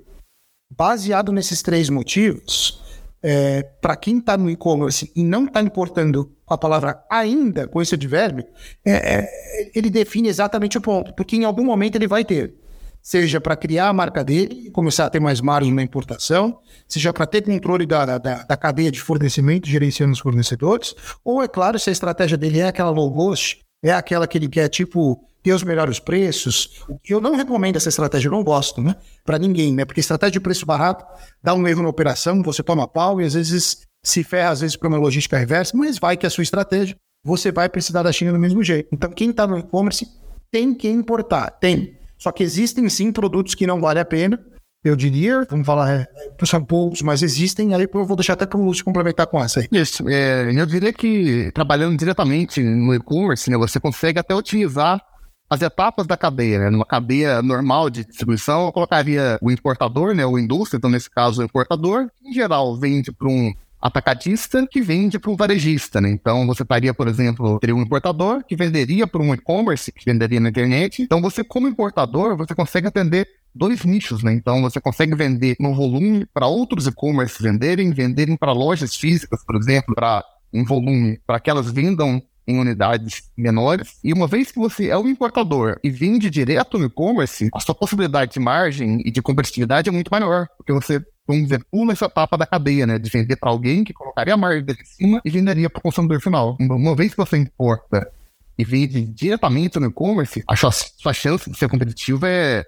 Baseado 0.71 1.33
nesses 1.33 1.63
três 1.63 1.89
motivos, 1.89 2.87
é, 3.23 3.63
para 3.63 3.97
quem 3.97 4.19
está 4.19 4.37
no 4.37 4.51
e-commerce 4.51 5.11
e 5.15 5.23
não 5.23 5.47
está 5.47 5.61
importando 5.61 6.33
a 6.47 6.57
palavra 6.57 7.03
ainda 7.11 7.67
com 7.67 7.83
esse 7.83 7.95
advérbio, 7.95 8.45
é, 8.85 8.93
é, 8.93 9.71
ele 9.75 9.91
define 9.91 10.29
exatamente 10.29 10.79
o 10.79 10.81
ponto, 10.81 11.15
porque 11.15 11.37
em 11.37 11.45
algum 11.45 11.65
momento 11.65 11.97
ele 11.97 12.07
vai 12.07 12.25
ter. 12.25 12.55
Seja 13.01 13.41
para 13.41 13.57
criar 13.57 13.89
a 13.89 13.93
marca 13.93 14.25
dele 14.25 14.67
e 14.67 14.71
começar 14.71 15.07
a 15.07 15.11
ter 15.11 15.21
mais 15.21 15.41
margem 15.41 15.73
na 15.73 15.83
importação, 15.83 16.59
seja 16.87 17.13
para 17.13 17.27
ter 17.27 17.43
controle 17.43 17.87
da, 17.87 18.19
da, 18.19 18.19
da, 18.19 18.57
cadeia 18.57 18.91
de 18.91 19.01
fornecimento, 19.01 19.69
gerenciando 19.69 20.13
os 20.13 20.19
fornecedores, 20.19 20.95
ou 21.25 21.43
é 21.43 21.49
claro, 21.49 21.79
se 21.79 21.89
a 21.89 21.93
estratégia 21.93 22.37
dele 22.37 22.59
é 22.59 22.69
aquela 22.69 22.91
low 22.91 23.13
cost, 23.15 23.61
é 23.83 23.93
aquela 23.93 24.27
que 24.27 24.37
ele 24.37 24.49
quer, 24.49 24.69
tipo, 24.69 25.21
ter 25.43 25.53
os 25.53 25.63
melhores 25.63 25.99
preços. 25.99 26.85
Eu 27.09 27.21
não 27.21 27.35
recomendo 27.35 27.77
essa 27.77 27.89
estratégia, 27.89 28.29
eu 28.29 28.33
não 28.33 28.43
gosto, 28.43 28.81
né? 28.81 28.97
Para 29.25 29.39
ninguém, 29.39 29.73
né? 29.73 29.85
Porque 29.85 30.01
estratégia 30.01 30.33
de 30.33 30.41
preço 30.41 30.67
barato 30.67 31.05
dá 31.43 31.55
um 31.55 31.67
erro 31.67 31.83
na 31.83 31.89
operação, 31.89 32.43
você 32.43 32.63
toma 32.63 32.89
pau 32.89 33.21
e 33.21 33.25
às 33.25 33.35
vezes 33.35 33.87
se 34.05 34.25
ferra, 34.25 34.51
às 34.51 34.61
vezes, 34.61 34.77
para 34.77 34.89
uma 34.89 34.99
logística 34.99 35.37
reversa, 35.37 35.77
mas 35.77 35.99
vai 35.99 36.17
que 36.17 36.27
é 36.27 36.29
a 36.29 36.31
sua 36.31 36.43
estratégia, 36.43 36.97
você 37.25 37.51
vai 37.53 37.69
precisar 37.69 38.03
da 38.03 38.13
China 38.13 38.33
do 38.33 38.39
mesmo 38.39 38.63
jeito. 38.63 38.89
Então, 38.93 39.11
quem 39.11 39.31
está 39.31 39.47
no 39.47 39.59
e-commerce 39.59 40.07
tem 40.51 40.75
que 40.75 40.89
importar, 40.89 41.51
tem. 41.51 41.97
Só 42.17 42.33
que 42.33 42.43
existem 42.43 42.89
sim 42.89 43.13
produtos 43.13 43.55
que 43.55 43.67
não 43.67 43.81
vale 43.81 44.01
a 44.01 44.05
pena. 44.05 44.41
Eu 44.85 44.95
diria, 44.95 45.45
vamos 45.51 45.67
falar, 45.67 45.91
é, 45.93 46.07
são 46.45 46.65
poucos, 46.65 47.03
mas 47.03 47.23
existem, 47.23 47.75
aí 47.75 47.89
eu 47.93 48.07
vou 48.07 48.17
deixar 48.17 48.35
até 48.35 48.47
para 48.47 48.59
o 48.59 48.65
Lúcio 48.65 48.85
complementar 48.85 49.27
com 49.27 49.43
essa 49.43 49.61
aí. 49.61 49.69
Isso, 49.73 50.09
é, 50.09 50.51
eu 50.55 50.67
diria 50.67 50.93
que 50.93 51.51
trabalhando 51.53 51.99
diretamente 51.99 52.63
no 52.63 52.95
e-commerce, 52.95 53.51
né, 53.51 53.57
você 53.57 53.81
consegue 53.81 54.21
até 54.21 54.35
otimizar 54.35 55.01
as 55.51 55.63
etapas 55.63 56.07
da 56.07 56.17
cadeia, 56.17 56.59
né? 56.59 56.71
Numa 56.71 56.85
cadeia 56.85 57.41
normal 57.41 57.89
de 57.89 58.05
distribuição, 58.05 58.67
eu 58.67 58.73
colocaria 58.73 59.39
o 59.41 59.51
importador, 59.51 60.15
né? 60.15 60.27
O 60.27 60.39
indústria, 60.39 60.79
então 60.79 60.91
nesse 60.91 61.09
caso 61.11 61.41
o 61.41 61.45
importador, 61.45 62.09
em 62.25 62.33
geral 62.33 62.77
vende 62.77 63.11
para 63.11 63.29
um 63.29 63.53
atacadista 63.81 64.67
que 64.67 64.81
vende 64.81 65.19
para 65.19 65.31
um 65.31 65.37
varejista, 65.37 66.01
né? 66.01 66.11
Então 66.11 66.47
você 66.47 66.63
estaria, 66.63 66.93
por 66.93 67.09
exemplo, 67.09 67.59
teria 67.61 67.75
um 67.75 67.83
importador 67.83 68.45
que 68.45 68.57
venderia 68.57 69.07
para 69.07 69.23
um 69.23 69.33
e-commerce 69.33 69.93
que 69.93 70.05
venderia 70.05 70.41
na 70.41 70.49
internet. 70.49 71.03
Então 71.03 71.23
você 71.23 71.43
como 71.45 71.69
importador, 71.69 72.37
você 72.37 72.55
consegue 72.55 72.89
atender 72.89 73.27
dois 73.55 73.85
nichos, 73.85 74.23
né? 74.23 74.33
Então 74.33 74.61
você 74.61 74.81
consegue 74.81 75.15
vender 75.15 75.57
no 75.59 75.75
volume 75.75 76.27
para 76.27 76.47
outros 76.47 76.87
e-commerce 76.87 77.43
venderem, 77.43 77.91
venderem 77.91 78.37
para 78.37 78.53
lojas 78.53 78.95
físicas, 78.95 79.45
por 79.45 79.57
exemplo, 79.57 79.95
para 79.95 80.25
um 80.53 80.65
volume 80.65 81.21
para 81.27 81.39
que 81.39 81.51
elas 81.51 81.71
vendam 81.71 82.23
em 82.49 82.59
unidades 82.59 83.23
menores. 83.37 83.99
E 84.03 84.13
uma 84.13 84.27
vez 84.27 84.51
que 84.51 84.59
você 84.59 84.89
é 84.89 84.97
um 84.97 85.07
importador 85.07 85.79
e 85.85 85.91
vende 85.91 86.31
direto 86.31 86.79
no 86.79 86.87
e-commerce, 86.87 87.51
a 87.53 87.61
sua 87.61 87.75
possibilidade 87.75 88.33
de 88.33 88.41
margem 88.41 89.03
e 89.05 89.11
de 89.11 89.21
competitividade 89.21 89.91
é 89.91 89.93
muito 89.93 90.11
maior, 90.11 90.49
porque 90.57 90.73
você 90.73 91.05
vamos 91.29 91.43
dizer, 91.43 91.63
pula 91.71 91.93
essa 91.93 92.07
etapa 92.07 92.39
da 92.39 92.47
cadeia, 92.47 92.87
né? 92.87 92.99
De 92.99 93.11
vender 93.11 93.37
para 93.37 93.51
alguém 93.51 93.85
que 93.85 93.93
colocaria 93.93 94.33
a 94.33 94.37
margem 94.37 94.65
dele 94.65 94.79
em 94.81 94.87
cima 94.87 95.21
e 95.23 95.31
venderia 95.31 95.69
para 95.69 95.79
o 95.79 95.83
consumidor 95.83 96.23
final. 96.23 96.57
Uma 96.59 96.97
vez 96.97 97.11
que 97.11 97.19
você 97.19 97.37
importa 97.37 98.11
e 98.57 98.65
vende 98.65 99.05
diretamente 99.05 99.79
no 99.79 99.89
e-commerce, 99.89 100.43
a 100.49 100.57
sua, 100.57 100.73
sua 100.73 101.13
chance 101.13 101.51
de 101.51 101.59
ser 101.59 101.69
competitivo 101.69 102.25
é, 102.25 102.65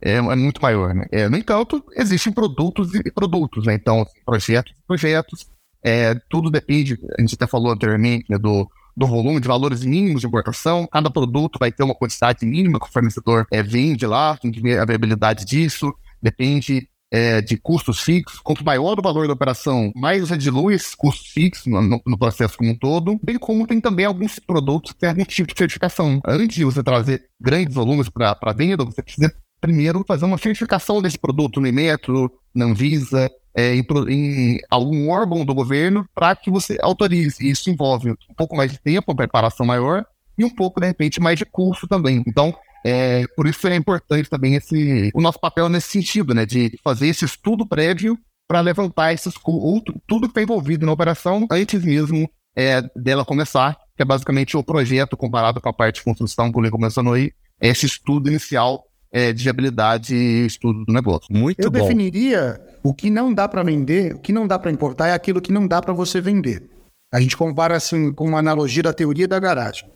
é, 0.00 0.12
é 0.12 0.20
muito 0.20 0.62
maior, 0.62 0.94
né? 0.94 1.06
É, 1.10 1.28
no 1.28 1.36
entanto, 1.36 1.84
existem 1.96 2.32
produtos 2.32 2.94
e 2.94 3.10
produtos, 3.10 3.66
né? 3.66 3.74
Então, 3.74 4.06
projetos 4.24 4.72
e 4.72 4.86
projetos. 4.86 5.46
É, 5.82 6.14
tudo 6.30 6.50
depende, 6.50 6.98
a 7.18 7.20
gente 7.20 7.34
até 7.34 7.46
falou 7.46 7.70
anteriormente, 7.70 8.24
né, 8.30 8.38
do, 8.38 8.66
do 8.96 9.06
volume 9.06 9.40
de 9.40 9.48
valores 9.48 9.84
mínimos 9.84 10.20
de 10.20 10.26
importação. 10.26 10.86
Cada 10.86 11.10
produto 11.10 11.58
vai 11.58 11.72
ter 11.72 11.82
uma 11.82 11.94
quantidade 11.94 12.44
mínima 12.46 12.78
que 12.78 12.86
o 12.86 12.92
fornecedor 12.92 13.46
é, 13.50 13.62
vende 13.62 14.06
lá, 14.06 14.36
tem 14.36 14.50
que 14.50 14.60
ver 14.60 14.78
a 14.78 14.84
viabilidade 14.84 15.44
disso. 15.44 15.92
Depende 16.22 16.88
é, 17.14 17.40
de 17.40 17.56
custos 17.56 18.00
fixos. 18.00 18.40
Quanto 18.40 18.64
maior 18.64 18.98
o 18.98 19.02
valor 19.02 19.28
da 19.28 19.34
operação, 19.34 19.92
mais 19.94 20.20
você 20.20 20.36
dilui 20.36 20.74
esses 20.74 20.94
custos 20.96 21.28
fixos 21.28 21.66
no, 21.66 21.80
no, 21.80 22.02
no, 22.04 22.18
processo 22.18 22.58
como 22.58 22.70
um 22.70 22.76
todo. 22.76 23.18
Bem 23.22 23.38
como 23.38 23.66
tem 23.66 23.80
também 23.80 24.04
alguns 24.04 24.40
produtos 24.40 24.92
que 24.92 24.98
têm 24.98 25.10
algum 25.10 25.24
tipo 25.24 25.52
de 25.52 25.58
certificação. 25.58 26.20
Antes 26.26 26.56
de 26.56 26.64
você 26.64 26.82
trazer 26.82 27.26
grandes 27.40 27.74
volumes 27.74 28.08
para 28.08 28.52
venda, 28.52 28.84
você 28.84 29.00
precisa 29.00 29.32
primeiro 29.60 30.04
fazer 30.06 30.24
uma 30.24 30.38
certificação 30.38 31.00
desse 31.00 31.18
produto 31.18 31.60
no 31.60 31.66
Imetro, 31.66 32.30
na 32.54 32.64
Anvisa, 32.64 33.30
é, 33.54 33.74
em, 33.74 33.86
em, 34.08 34.58
algum 34.70 35.10
órgão 35.10 35.44
do 35.44 35.54
governo 35.54 36.06
para 36.14 36.34
que 36.34 36.50
você 36.50 36.76
autorize. 36.80 37.48
Isso 37.48 37.70
envolve 37.70 38.10
um 38.10 38.34
pouco 38.36 38.56
mais 38.56 38.72
de 38.72 38.78
tempo, 38.78 39.10
uma 39.10 39.16
preparação 39.16 39.64
maior, 39.64 40.04
e 40.36 40.44
um 40.44 40.50
pouco, 40.50 40.80
de 40.80 40.86
repente, 40.86 41.20
mais 41.20 41.38
de 41.38 41.44
curso 41.44 41.86
também. 41.86 42.22
Então, 42.26 42.54
é, 42.84 43.24
por 43.36 43.46
isso 43.46 43.66
é 43.66 43.76
importante 43.76 44.28
também 44.28 44.56
esse, 44.56 45.10
o 45.14 45.20
nosso 45.20 45.40
papel 45.40 45.68
nesse 45.68 45.88
sentido, 45.88 46.34
né, 46.34 46.44
de 46.44 46.78
fazer 46.82 47.08
esse 47.08 47.24
estudo 47.24 47.66
prévio 47.66 48.18
para 48.46 48.60
levantar 48.60 49.12
esses, 49.12 49.34
outro, 49.44 49.94
tudo 50.06 50.26
que 50.26 50.32
está 50.32 50.42
envolvido 50.42 50.84
na 50.84 50.92
operação 50.92 51.46
antes 51.50 51.82
mesmo 51.82 52.28
é, 52.54 52.82
dela 52.94 53.24
começar, 53.24 53.76
que 53.96 54.02
é 54.02 54.04
basicamente 54.04 54.56
o 54.56 54.62
projeto 54.62 55.16
comparado 55.16 55.60
com 55.60 55.68
a 55.68 55.72
parte 55.72 55.96
de 55.96 56.04
construção 56.04 56.52
que 56.52 56.58
o 56.58 56.60
Lincoln 56.60 56.78
mencionou 56.78 57.14
aí, 57.14 57.32
é 57.60 57.68
esse 57.68 57.86
estudo 57.86 58.28
inicial 58.28 58.84
é, 59.14 59.32
de 59.32 59.44
viabilidade 59.44 60.12
e 60.12 60.44
estudo 60.44 60.84
do 60.84 60.92
negócio. 60.92 61.28
Muito 61.30 61.62
Eu 61.62 61.70
bom. 61.70 61.78
Eu 61.78 61.82
definiria 61.82 62.60
o 62.82 62.92
que 62.92 63.08
não 63.08 63.32
dá 63.32 63.48
para 63.48 63.62
vender, 63.62 64.16
o 64.16 64.18
que 64.18 64.32
não 64.32 64.44
dá 64.44 64.58
para 64.58 64.72
importar 64.72 65.06
é 65.06 65.12
aquilo 65.12 65.40
que 65.40 65.52
não 65.52 65.68
dá 65.68 65.80
para 65.80 65.94
você 65.94 66.20
vender. 66.20 66.68
A 67.12 67.20
gente 67.20 67.36
compara 67.36 67.76
assim 67.76 68.12
com 68.12 68.26
uma 68.26 68.40
analogia 68.40 68.82
da 68.82 68.92
teoria 68.92 69.28
da 69.28 69.38
garagem. 69.38 69.88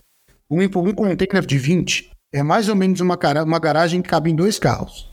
Um, 0.48 0.62
um 0.62 0.94
container 0.94 1.44
de 1.44 1.58
20 1.58 2.12
é 2.32 2.44
mais 2.44 2.68
ou 2.68 2.76
menos 2.76 3.00
uma, 3.00 3.18
uma 3.44 3.58
garagem 3.58 4.00
que 4.00 4.08
cabe 4.08 4.30
em 4.30 4.36
dois 4.36 4.56
carros. 4.56 5.10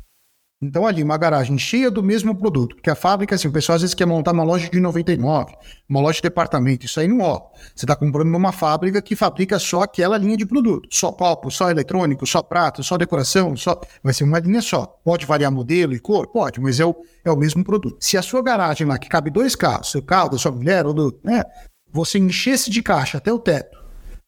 Então, 0.61 0.87
ali, 0.87 1.03
uma 1.03 1.17
garagem 1.17 1.57
cheia 1.57 1.91
do 1.91 2.01
mesmo 2.01 2.33
produto. 2.33 2.75
Porque 2.75 2.89
a 2.89 2.95
fábrica, 2.95 3.35
assim, 3.35 3.47
o 3.47 3.51
pessoal 3.51 3.75
às 3.75 3.81
vezes 3.81 3.93
quer 3.93 4.05
montar 4.05 4.31
uma 4.31 4.43
loja 4.43 4.69
de 4.69 4.79
99, 4.79 5.53
uma 5.87 5.99
loja 5.99 6.15
de 6.15 6.21
departamento. 6.23 6.85
Isso 6.85 6.99
aí 6.99 7.07
não 7.07 7.19
ó. 7.19 7.49
Você 7.75 7.85
está 7.85 7.95
comprando 7.95 8.29
numa 8.29 8.53
fábrica 8.53 9.01
que 9.01 9.15
fabrica 9.15 9.59
só 9.59 9.81
aquela 9.81 10.17
linha 10.17 10.37
de 10.37 10.45
produto. 10.45 10.87
Só 10.91 11.11
copo, 11.11 11.51
só 11.51 11.69
eletrônico, 11.69 12.25
só 12.25 12.41
prato, 12.41 12.83
só 12.83 12.97
decoração, 12.97 13.55
só. 13.57 13.79
Vai 14.01 14.13
ser 14.13 14.23
uma 14.23 14.39
linha 14.39 14.61
só. 14.61 14.85
Pode 15.03 15.25
variar 15.25 15.51
modelo 15.51 15.93
e 15.93 15.99
cor? 15.99 16.27
Pode, 16.27 16.61
mas 16.61 16.79
é 16.79 16.85
o, 16.85 16.95
é 17.23 17.31
o 17.31 17.37
mesmo 17.37 17.63
produto. 17.63 17.97
Se 17.99 18.17
a 18.17 18.21
sua 18.21 18.41
garagem 18.41 18.87
lá, 18.87 18.97
que 18.97 19.09
cabe 19.09 19.29
dois 19.29 19.55
carros, 19.55 19.91
seu 19.91 20.01
carro, 20.01 20.29
da 20.29 20.37
sua 20.37 20.51
mulher 20.51 20.85
ou 20.85 20.93
do. 20.93 21.19
Né, 21.23 21.43
você 21.91 22.17
enchesse 22.17 22.69
de 22.69 22.81
caixa 22.81 23.17
até 23.17 23.31
o 23.31 23.39
teto 23.39 23.84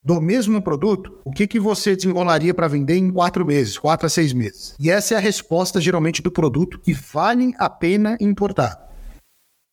do 0.08 0.22
mesmo 0.22 0.62
produto, 0.62 1.20
o 1.26 1.32
que, 1.32 1.46
que 1.46 1.60
você 1.60 1.94
desenrolaria 1.94 2.54
para 2.54 2.70
vender 2.70 2.96
em 2.96 3.12
quatro 3.12 3.46
meses, 3.46 3.78
quatro 3.78 4.08
a 4.08 4.10
seis 4.10 4.32
meses? 4.32 4.74
E 4.80 4.90
essa 4.90 5.16
é 5.16 5.18
a 5.18 5.20
resposta, 5.20 5.82
geralmente, 5.82 6.22
do 6.22 6.32
produto 6.32 6.80
que 6.80 6.94
vale 6.94 7.54
a 7.60 7.70
pena 7.70 8.18
importar. 8.22 8.88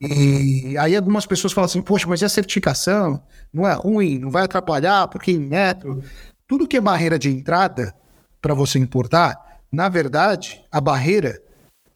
E 0.02 0.76
aí 0.76 0.96
algumas 0.96 1.24
pessoas 1.24 1.52
falam 1.52 1.66
assim, 1.66 1.80
poxa, 1.80 2.08
mas 2.08 2.20
e 2.20 2.24
a 2.24 2.28
certificação? 2.28 3.22
Não 3.52 3.64
é 3.64 3.74
ruim, 3.74 4.18
não 4.18 4.28
vai 4.28 4.42
atrapalhar, 4.42 5.06
porque 5.06 5.30
em 5.30 5.38
metro... 5.38 6.02
Tudo 6.48 6.66
que 6.66 6.76
é 6.76 6.80
barreira 6.80 7.16
de 7.16 7.30
entrada 7.30 7.94
para 8.42 8.54
você 8.54 8.76
importar, 8.80 9.60
na 9.72 9.88
verdade, 9.88 10.60
a 10.70 10.80
barreira 10.80 11.40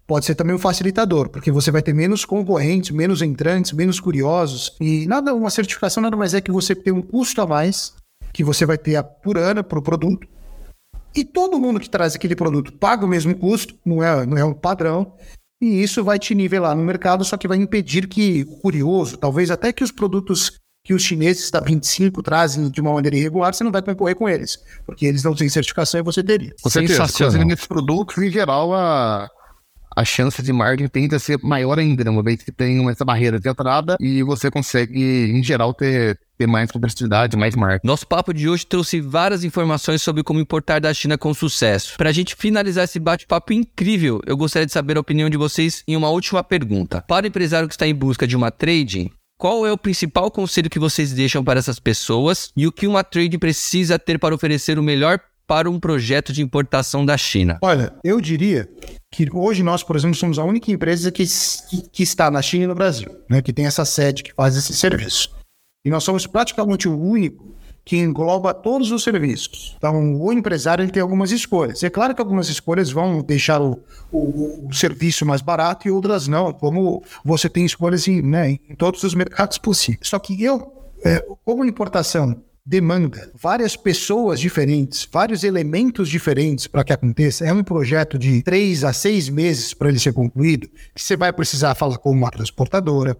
pode 0.07 0.25
ser 0.25 0.37
também 0.37 0.55
um 0.55 0.61
facilitador, 0.61 1.29
porque 1.29 1.51
você 1.51 1.73
vai 1.73 1.83
ter 1.83 1.93
menos 1.93 2.25
concorrentes, 2.25 2.93
menos 2.93 3.21
entrantes, 3.21 3.73
menos 3.73 3.99
curiosos. 3.99 4.77
E 4.81 5.07
nada, 5.09 5.35
uma 5.35 5.51
certificação 5.51 6.03
nada 6.03 6.17
mais 6.17 6.35
é 6.35 6.41
que 6.41 6.53
você 6.53 6.73
tem 6.75 6.93
um 6.93 7.03
custo 7.03 7.43
a 7.43 7.47
mais 7.49 7.98
que 8.33 8.45
você 8.45 8.65
vai 8.65 8.79
ter 8.79 9.03
por 9.23 9.37
ano 9.37 9.63
para 9.65 9.79
o 9.79 9.83
produto. 9.83 10.27
E 11.15 11.25
todo 11.25 11.59
mundo 11.59 11.81
que 11.81 11.91
traz 11.91 12.15
aquele 12.15 12.37
produto 12.37 12.73
paga 12.73 13.05
o 13.05 13.09
mesmo 13.09 13.35
custo, 13.35 13.75
não 13.85 14.03
é, 14.03 14.27
não 14.27 14.37
é 14.37 14.45
um 14.45 14.55
padrão. 14.55 15.15
E 15.61 15.83
isso 15.83 16.05
vai 16.05 16.19
te 16.19 16.35
nivelar 16.35 16.77
no 16.77 16.85
mercado, 16.85 17.25
só 17.25 17.37
que 17.37 17.49
vai 17.49 17.59
impedir 17.59 18.07
que 18.07 18.47
o 18.49 18.61
curioso, 18.61 19.17
talvez 19.17 19.51
até 19.51 19.73
que 19.73 19.83
os 19.83 19.91
produtos 19.91 20.59
que 20.85 20.95
os 20.95 21.03
chineses 21.03 21.51
da 21.51 21.61
25 21.61 22.23
trazem 22.23 22.71
de 22.71 22.81
uma 22.81 22.95
maneira 22.95 23.15
irregular, 23.15 23.53
você 23.53 23.63
não 23.63 23.71
vai 23.71 23.83
concorrer 23.83 24.17
com 24.17 24.27
eles, 24.27 24.59
porque 24.87 25.05
eles 25.05 25.23
não 25.23 25.35
têm 25.35 25.47
certificação 25.47 26.01
e 26.01 26.03
você 26.03 26.23
teria. 26.23 26.55
Com 26.63 26.71
certeza, 26.71 27.45
nesses 27.45 27.67
produtos, 27.67 28.17
em 28.17 28.31
geral, 28.31 28.73
a, 28.73 29.29
a 29.95 30.05
chance 30.05 30.41
de 30.41 30.51
margem 30.51 30.89
tende 30.89 31.15
a 31.15 31.19
ser 31.19 31.39
maior 31.43 31.79
ainda, 31.79 32.05
né? 32.05 32.11
uma 32.11 32.23
vez 32.23 32.43
que 32.43 32.51
tem 32.51 32.89
essa 32.89 33.05
barreira 33.05 33.39
de 33.39 33.49
entrada 33.51 33.99
e 34.01 34.23
você 34.23 34.51
consegue, 34.51 35.31
em 35.31 35.43
geral, 35.43 35.75
ter, 35.75 36.19
ter 36.39 36.47
mais 36.47 36.71
competitividade, 36.71 37.37
mais 37.37 37.57
marca. 37.57 37.81
Nosso 37.85 38.07
papo 38.07 38.33
de 38.33 38.49
hoje 38.49 38.65
trouxe 38.65 39.01
várias 39.01 39.43
informações 39.43 40.01
sobre 40.01 40.23
como 40.23 40.39
importar 40.39 40.81
da 40.81 40.95
China 40.95 41.19
com 41.19 41.35
sucesso. 41.35 41.97
Para 41.99 42.11
a 42.11 42.13
gente 42.13 42.37
finalizar 42.37 42.85
esse 42.85 43.01
bate-papo 43.01 43.53
incrível, 43.53 44.21
eu 44.25 44.37
gostaria 44.37 44.65
de 44.65 44.73
saber 44.73 44.97
a 44.97 45.01
opinião 45.01 45.29
de 45.29 45.37
vocês 45.37 45.83
em 45.87 45.97
uma 45.97 46.09
última 46.09 46.45
pergunta. 46.45 47.03
Para 47.09 47.25
o 47.25 47.29
empresário 47.29 47.69
que 47.69 47.75
está 47.75 47.87
em 47.87 47.95
busca 47.95 48.27
de 48.27 48.37
uma 48.37 48.53
trading, 48.53 49.11
qual 49.37 49.67
é 49.67 49.73
o 49.73 49.79
principal 49.79 50.31
conselho 50.31 50.71
que 50.71 50.79
vocês 50.79 51.13
deixam 51.13 51.43
para 51.43 51.59
essas 51.59 51.81
pessoas 51.81 52.51
e 52.57 52.67
o 52.67 52.73
que 52.73 52.87
uma 52.87 53.03
trade 53.03 53.37
precisa 53.37 53.99
ter 53.99 54.19
para 54.19 54.35
oferecer 54.35 54.79
o 54.79 54.83
melhor 54.83 55.21
para 55.47 55.71
um 55.71 55.81
projeto 55.81 56.33
de 56.33 56.43
importação 56.43 57.07
da 57.07 57.17
China? 57.17 57.59
Olha, 57.63 57.95
eu 58.05 58.21
diria 58.21 58.69
que 59.11 59.27
hoje 59.33 59.63
nós, 59.63 59.83
por 59.83 59.97
exemplo, 59.97 60.15
somos 60.15 60.39
a 60.39 60.45
única 60.45 60.71
empresa 60.71 61.11
que, 61.11 61.25
que, 61.71 61.89
que, 61.91 62.03
está 62.03 62.31
na 62.31 62.43
China 62.43 62.65
e 62.65 62.67
no 62.67 62.75
Brasil, 62.75 63.09
né, 63.31 63.41
que 63.41 63.53
tem 63.53 63.65
essa 63.65 63.85
sede 63.85 64.23
que 64.23 64.35
faz 64.35 64.57
esse 64.57 64.75
serviço. 64.75 65.38
E 65.85 65.91
nós 65.91 66.05
somos 66.05 66.27
praticamente 66.27 66.89
o 66.89 66.99
único 66.99 67.57
que 67.89 67.97
engloba 67.97 68.53
todos 68.53 68.91
os 68.91 69.03
serviços. 69.03 69.75
Então, 69.79 70.21
o 70.21 70.31
empresário 70.31 70.83
ele 70.83 70.93
tem 70.93 71.01
algumas 71.01 71.31
escolhas. 71.31 71.83
É 71.83 71.89
claro 71.89 72.15
que 72.15 72.21
algumas 72.21 72.51
escolhas 72.51 72.91
vão 72.91 73.23
deixar 73.23 73.63
o, 73.63 73.83
o, 74.13 74.69
o 74.69 74.75
serviço 74.75 75.25
mais 75.25 75.41
barato 75.41 75.89
e 75.89 75.91
outras 75.91 76.29
não, 76.29 76.53
como 76.53 77.03
você 77.25 77.49
tem 77.49 77.65
escolhas 77.65 78.07
em, 78.07 78.21
né, 78.21 78.51
em 78.51 78.75
todos 78.77 79.03
os 79.05 79.15
mercados 79.15 79.57
possíveis. 79.57 80.07
Só 80.07 80.19
que 80.19 80.43
eu, 80.43 80.71
é, 81.03 81.25
como 81.45 81.65
importação 81.65 82.43
demanda 82.69 83.33
várias 83.35 83.75
pessoas 83.75 84.39
diferentes, 84.39 85.09
vários 85.11 85.43
elementos 85.43 86.11
diferentes 86.11 86.67
para 86.67 86.85
que 86.85 86.93
aconteça. 86.93 87.47
É 87.47 87.53
um 87.55 87.65
projeto 87.65 88.19
de 88.19 88.43
três 88.43 88.85
a 88.85 88.93
seis 88.93 89.31
meses 89.31 89.73
para 89.73 89.89
ele 89.89 89.99
ser 89.99 90.13
concluído, 90.13 90.69
que 90.95 91.03
você 91.03 91.17
vai 91.17 91.33
precisar 91.33 91.75
falar 91.75 91.97
com 91.97 92.11
uma 92.11 92.31
transportadora, 92.31 93.17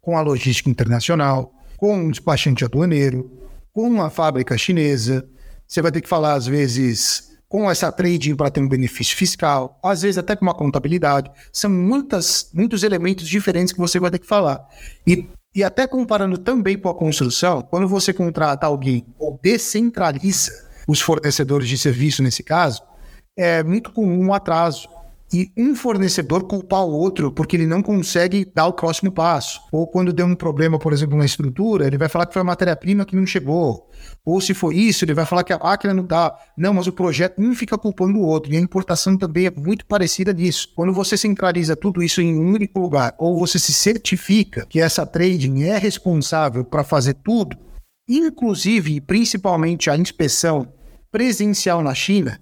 com 0.00 0.18
a 0.18 0.20
logística 0.20 0.68
internacional, 0.68 1.53
com 1.84 1.98
um 1.98 2.10
despachante 2.10 2.64
aduaneiro, 2.64 3.30
com 3.70 3.86
uma 3.86 4.08
fábrica 4.08 4.56
chinesa. 4.56 5.28
Você 5.68 5.82
vai 5.82 5.92
ter 5.92 6.00
que 6.00 6.08
falar, 6.08 6.32
às 6.32 6.46
vezes, 6.46 7.36
com 7.46 7.70
essa 7.70 7.92
trading 7.92 8.34
para 8.34 8.50
ter 8.50 8.60
um 8.60 8.68
benefício 8.68 9.14
fiscal, 9.14 9.78
às 9.84 10.00
vezes 10.00 10.16
até 10.16 10.34
com 10.34 10.46
uma 10.46 10.54
contabilidade. 10.54 11.30
São 11.52 11.68
muitas, 11.68 12.48
muitos 12.54 12.84
elementos 12.84 13.28
diferentes 13.28 13.70
que 13.70 13.78
você 13.78 14.00
vai 14.00 14.10
ter 14.10 14.18
que 14.18 14.26
falar. 14.26 14.66
E 15.06 15.28
e 15.54 15.62
até 15.62 15.86
comparando 15.86 16.36
também 16.36 16.76
com 16.76 16.88
a 16.88 16.94
construção, 16.94 17.62
quando 17.62 17.86
você 17.86 18.12
contrata 18.12 18.66
alguém 18.66 19.06
ou 19.18 19.38
descentraliza 19.40 20.50
os 20.88 21.00
fornecedores 21.00 21.68
de 21.68 21.78
serviço 21.78 22.24
nesse 22.24 22.42
caso, 22.42 22.82
é 23.36 23.62
muito 23.62 23.92
comum 23.92 24.24
um 24.24 24.34
atraso 24.34 24.88
e 25.32 25.50
um 25.56 25.74
fornecedor 25.74 26.44
culpar 26.44 26.84
o 26.84 26.92
outro 26.92 27.32
porque 27.32 27.56
ele 27.56 27.66
não 27.66 27.82
consegue 27.82 28.44
dar 28.54 28.66
o 28.66 28.72
próximo 28.72 29.10
passo. 29.10 29.60
Ou 29.72 29.86
quando 29.86 30.12
deu 30.12 30.26
um 30.26 30.34
problema, 30.34 30.78
por 30.78 30.92
exemplo, 30.92 31.16
na 31.16 31.24
estrutura, 31.24 31.86
ele 31.86 31.98
vai 31.98 32.08
falar 32.08 32.26
que 32.26 32.32
foi 32.32 32.42
a 32.42 32.44
matéria-prima 32.44 33.04
que 33.04 33.16
não 33.16 33.26
chegou. 33.26 33.90
Ou 34.24 34.40
se 34.40 34.54
for 34.54 34.72
isso, 34.72 35.04
ele 35.04 35.14
vai 35.14 35.26
falar 35.26 35.42
que 35.42 35.52
a 35.52 35.58
máquina 35.58 35.92
não 35.92 36.04
dá. 36.04 36.36
Não, 36.56 36.74
mas 36.74 36.86
o 36.86 36.92
projeto 36.92 37.40
um 37.40 37.54
fica 37.54 37.76
culpando 37.76 38.18
o 38.18 38.22
outro. 38.22 38.52
E 38.52 38.56
a 38.56 38.60
importação 38.60 39.16
também 39.16 39.46
é 39.46 39.50
muito 39.50 39.86
parecida 39.86 40.32
nisso. 40.32 40.68
Quando 40.76 40.92
você 40.92 41.16
centraliza 41.16 41.74
tudo 41.74 42.02
isso 42.02 42.20
em 42.20 42.38
um 42.38 42.52
único 42.52 42.78
lugar, 42.78 43.14
ou 43.18 43.38
você 43.38 43.58
se 43.58 43.72
certifica 43.72 44.66
que 44.66 44.80
essa 44.80 45.04
trading 45.06 45.64
é 45.64 45.78
responsável 45.78 46.64
para 46.64 46.84
fazer 46.84 47.14
tudo, 47.14 47.56
inclusive 48.08 48.94
e 48.94 49.00
principalmente 49.00 49.90
a 49.90 49.96
inspeção 49.96 50.72
presencial 51.10 51.82
na 51.82 51.94
China, 51.94 52.40